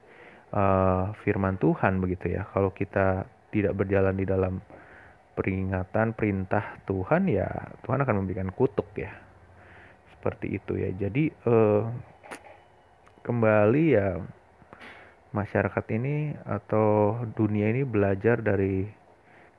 uh, 0.54 1.14
firman 1.26 1.58
Tuhan 1.58 2.02
begitu 2.02 2.34
ya. 2.34 2.46
Kalau 2.54 2.72
kita 2.72 3.26
tidak 3.52 3.74
berjalan 3.80 4.16
di 4.16 4.26
dalam 4.28 4.60
peringatan 5.38 6.18
perintah 6.18 6.82
Tuhan 6.90 7.30
ya 7.30 7.46
Tuhan 7.86 8.02
akan 8.02 8.26
memberikan 8.26 8.50
kutuk 8.50 8.90
ya. 8.98 9.14
Seperti 10.18 10.58
itu 10.58 10.74
ya. 10.82 10.90
Jadi 10.98 11.30
eh, 11.30 11.84
kembali 13.22 13.84
ya 13.94 14.18
masyarakat 15.30 15.86
ini 15.94 16.34
atau 16.42 17.22
dunia 17.38 17.70
ini 17.70 17.86
belajar 17.86 18.42
dari 18.42 18.90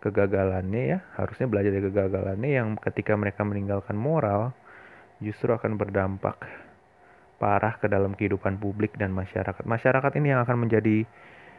kegagalannya 0.02 0.82
ya. 0.82 0.98
Harusnya 1.14 1.46
belajar 1.46 1.70
dari 1.70 1.84
kegagalannya 1.86 2.50
yang 2.50 2.68
ketika 2.82 3.14
mereka 3.14 3.46
meninggalkan 3.46 3.94
moral 3.94 4.50
justru 5.22 5.54
akan 5.54 5.78
berdampak 5.78 6.42
parah 7.38 7.78
ke 7.78 7.86
dalam 7.86 8.12
kehidupan 8.18 8.58
publik 8.58 8.98
dan 8.98 9.14
masyarakat. 9.14 9.62
Masyarakat 9.62 10.12
ini 10.18 10.34
yang 10.34 10.42
akan 10.42 10.66
menjadi 10.66 11.06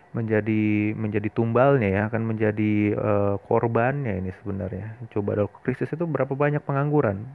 menjadi 0.10 0.94
menjadi 0.98 1.30
tumbalnya 1.30 1.90
ya 1.90 2.02
akan 2.10 2.24
menjadi 2.26 2.74
uh, 2.98 3.36
korbannya 3.46 4.20
ini 4.20 4.32
sebenarnya. 4.42 5.00
Coba 5.14 5.40
dalam 5.40 5.52
krisis 5.64 5.90
itu 5.90 6.06
berapa 6.06 6.34
banyak 6.34 6.66
pengangguran? 6.66 7.30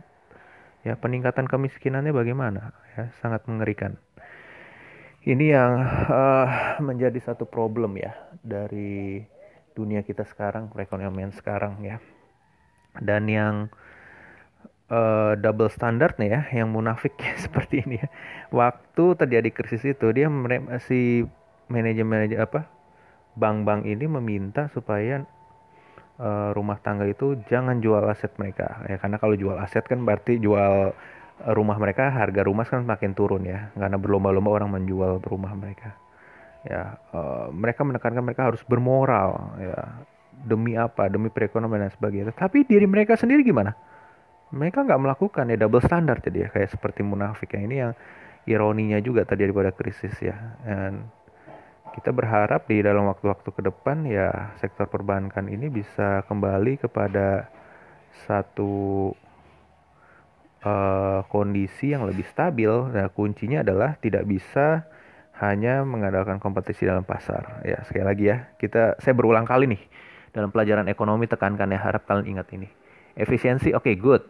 Ya 0.85 0.99
peningkatan 0.99 1.49
kemiskinannya 1.49 2.13
bagaimana? 2.13 2.77
Ya 2.99 3.09
sangat 3.25 3.47
mengerikan. 3.49 3.97
Ini 5.25 5.57
yang 5.57 5.73
uh, 6.11 6.49
menjadi 6.85 7.17
satu 7.17 7.49
problem 7.49 7.97
ya 7.97 8.13
dari 8.45 9.25
dunia 9.73 10.05
kita 10.05 10.29
sekarang 10.29 10.69
perekonomian 10.69 11.33
sekarang 11.33 11.81
ya. 11.81 11.97
Dan 13.01 13.27
yang 13.27 13.55
uh, 14.95 15.33
double 15.39 15.71
standard 15.71 16.15
nih 16.17 16.31
ya 16.31 16.41
yang 16.63 16.71
munafik 16.71 17.19
ya, 17.19 17.35
seperti 17.45 17.83
ini 17.85 17.99
ya. 18.01 18.09
Waktu 18.55 19.05
terjadi 19.19 19.51
krisis 19.51 19.83
itu 19.83 20.07
dia 20.15 20.31
masih 20.31 21.27
manajemen 21.67 22.31
apa 22.39 22.71
bank-bank 23.35 23.89
ini 23.89 24.07
meminta 24.07 24.71
supaya 24.71 25.27
uh, 26.23 26.55
rumah 26.55 26.79
tangga 26.79 27.09
itu 27.09 27.35
jangan 27.51 27.83
jual 27.83 28.05
aset 28.07 28.31
mereka. 28.39 28.87
Ya 28.87 28.97
karena 29.03 29.19
kalau 29.19 29.35
jual 29.35 29.59
aset 29.59 29.83
kan 29.85 30.07
berarti 30.07 30.39
jual 30.39 30.95
rumah 31.51 31.77
mereka 31.83 32.15
harga 32.15 32.47
rumah 32.47 32.63
kan 32.63 32.87
makin 32.87 33.13
turun 33.19 33.43
ya. 33.43 33.75
Karena 33.75 33.99
berlomba-lomba 33.99 34.63
orang 34.63 34.71
menjual 34.71 35.19
rumah 35.27 35.53
mereka. 35.59 35.99
Ya 36.65 36.97
uh, 37.13 37.51
mereka 37.51 37.83
menekankan 37.83 38.23
mereka 38.23 38.43
harus 38.55 38.63
bermoral 38.65 39.59
ya. 39.59 39.79
Demi 40.45 40.77
apa? 40.77 41.09
Demi 41.09 41.33
perekonomian 41.33 41.89
dan 41.89 41.93
sebagainya. 41.95 42.31
Tapi 42.37 42.69
diri 42.69 42.85
mereka 42.85 43.17
sendiri 43.17 43.41
gimana 43.41 43.73
mereka 44.55 44.87
nggak 44.87 45.01
melakukan 45.03 45.51
ya 45.51 45.57
double 45.59 45.83
standard 45.83 46.23
jadi 46.23 46.47
ya 46.47 46.49
kayak 46.55 46.71
seperti 46.71 47.03
munafik 47.03 47.59
yang 47.59 47.65
ini 47.67 47.77
yang 47.83 47.93
ironinya 48.47 48.99
juga 49.03 49.27
terjadi 49.27 49.51
pada 49.51 49.73
krisis 49.75 50.15
ya 50.23 50.37
dan 50.63 51.11
kita 51.95 52.11
berharap 52.11 52.67
di 52.67 52.83
dalam 52.83 53.07
waktu-waktu 53.07 53.51
ke 53.55 53.63
depan 53.63 54.03
ya 54.07 54.55
sektor 54.59 54.91
perbankan 54.91 55.47
ini 55.47 55.71
bisa 55.71 56.27
kembali 56.27 56.83
kepada 56.83 57.47
satu 58.27 59.15
uh, 60.65 61.21
kondisi 61.29 61.95
yang 61.95 62.09
lebih 62.09 62.27
stabil. 62.27 62.71
Nah, 62.91 63.07
kuncinya 63.15 63.63
adalah 63.63 63.95
tidak 64.01 64.27
bisa 64.27 64.83
hanya 65.39 65.87
mengadakan 65.87 66.43
kompetisi 66.43 66.87
dalam 66.87 67.07
pasar. 67.07 67.63
Ya, 67.63 67.83
sekali 67.87 68.07
lagi 68.07 68.25
ya, 68.27 68.51
kita 68.59 68.99
saya 68.99 69.15
berulang 69.15 69.47
kali 69.47 69.71
nih 69.71 69.83
dalam 70.35 70.51
pelajaran 70.51 70.91
ekonomi 70.91 71.31
tekankan 71.31 71.71
ya 71.71 71.79
harap 71.79 72.07
kalian 72.11 72.39
ingat 72.39 72.51
ini. 72.55 72.67
Efisiensi 73.15 73.71
oke 73.71 73.87
okay, 73.87 73.95
good. 73.95 74.23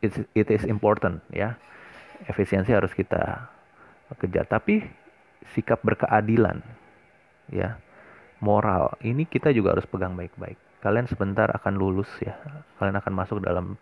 It's, 0.00 0.16
it 0.32 0.48
is 0.48 0.64
important 0.64 1.20
ya. 1.32 1.60
Efisiensi 2.28 2.72
harus 2.72 2.92
kita 2.92 3.48
kejar 4.18 4.44
tapi 4.44 4.82
sikap 5.54 5.80
berkeadilan 5.86 6.60
ya 7.48 7.78
moral 8.42 8.98
ini 9.06 9.22
kita 9.22 9.54
juga 9.54 9.78
harus 9.78 9.86
pegang 9.86 10.18
baik-baik 10.18 10.58
kalian 10.82 11.06
sebentar 11.06 11.46
akan 11.46 11.78
lulus 11.78 12.10
ya 12.18 12.34
kalian 12.82 12.98
akan 12.98 13.12
masuk 13.14 13.38
dalam 13.38 13.78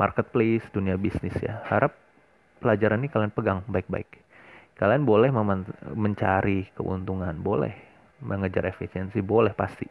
marketplace 0.00 0.64
dunia 0.72 0.96
bisnis 0.96 1.36
ya 1.38 1.60
harap 1.68 1.92
pelajaran 2.60 3.00
ini 3.04 3.08
kalian 3.12 3.32
pegang 3.32 3.60
baik-baik. 3.68 4.26
Kalian 4.76 5.08
boleh 5.08 5.32
mencari 5.96 6.68
keuntungan, 6.76 7.32
boleh 7.40 7.72
mengejar 8.20 8.68
efisiensi, 8.68 9.24
boleh 9.24 9.56
pasti. 9.56 9.88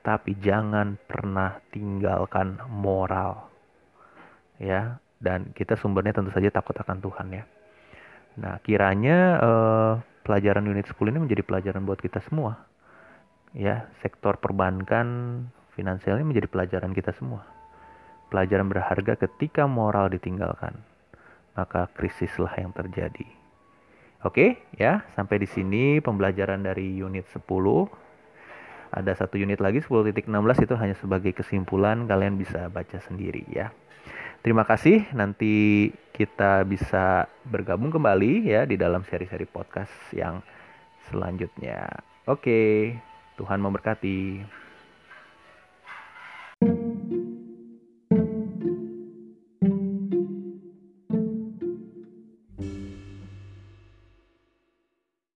Tapi 0.00 0.40
jangan 0.40 0.96
pernah 0.96 1.60
tinggalkan 1.68 2.56
moral. 2.72 3.49
Ya, 4.60 5.00
dan 5.18 5.56
kita 5.56 5.74
sumbernya 5.80 6.12
tentu 6.12 6.28
saja 6.30 6.52
takut 6.52 6.76
akan 6.76 7.00
Tuhan 7.00 7.28
ya. 7.32 7.44
Nah, 8.40 8.60
kiranya 8.60 9.18
eh, 9.40 9.92
pelajaran 10.22 10.68
unit 10.68 10.86
10 10.86 10.96
ini 11.10 11.20
menjadi 11.24 11.42
pelajaran 11.42 11.82
buat 11.88 11.98
kita 11.98 12.20
semua. 12.22 12.68
Ya, 13.56 13.90
sektor 14.04 14.38
perbankan 14.38 15.48
finansial 15.74 16.20
ini 16.20 16.36
menjadi 16.36 16.48
pelajaran 16.48 16.94
kita 16.94 17.10
semua. 17.16 17.42
Pelajaran 18.30 18.70
berharga 18.70 19.18
ketika 19.18 19.66
moral 19.66 20.06
ditinggalkan, 20.12 20.78
maka 21.58 21.90
krisislah 21.98 22.54
yang 22.54 22.70
terjadi. 22.70 23.26
Oke, 24.22 24.60
ya, 24.76 25.02
sampai 25.16 25.40
di 25.40 25.48
sini 25.48 25.98
pembelajaran 25.98 26.62
dari 26.62 27.00
unit 27.00 27.26
10. 27.32 27.40
Ada 28.92 29.24
satu 29.24 29.40
unit 29.40 29.58
lagi 29.58 29.80
10.16 29.82 30.28
itu 30.66 30.74
hanya 30.76 30.94
sebagai 30.94 31.32
kesimpulan, 31.32 32.04
kalian 32.04 32.36
bisa 32.36 32.68
baca 32.68 33.00
sendiri 33.02 33.48
ya. 33.50 33.74
Terima 34.40 34.64
kasih. 34.64 35.04
Nanti 35.12 35.88
kita 36.16 36.64
bisa 36.64 37.28
bergabung 37.44 37.92
kembali 37.92 38.48
ya 38.48 38.64
di 38.64 38.80
dalam 38.80 39.04
seri-seri 39.04 39.44
podcast 39.44 39.92
yang 40.16 40.40
selanjutnya. 41.12 42.00
Oke, 42.24 42.96
Tuhan 43.36 43.60
memberkati. 43.60 44.40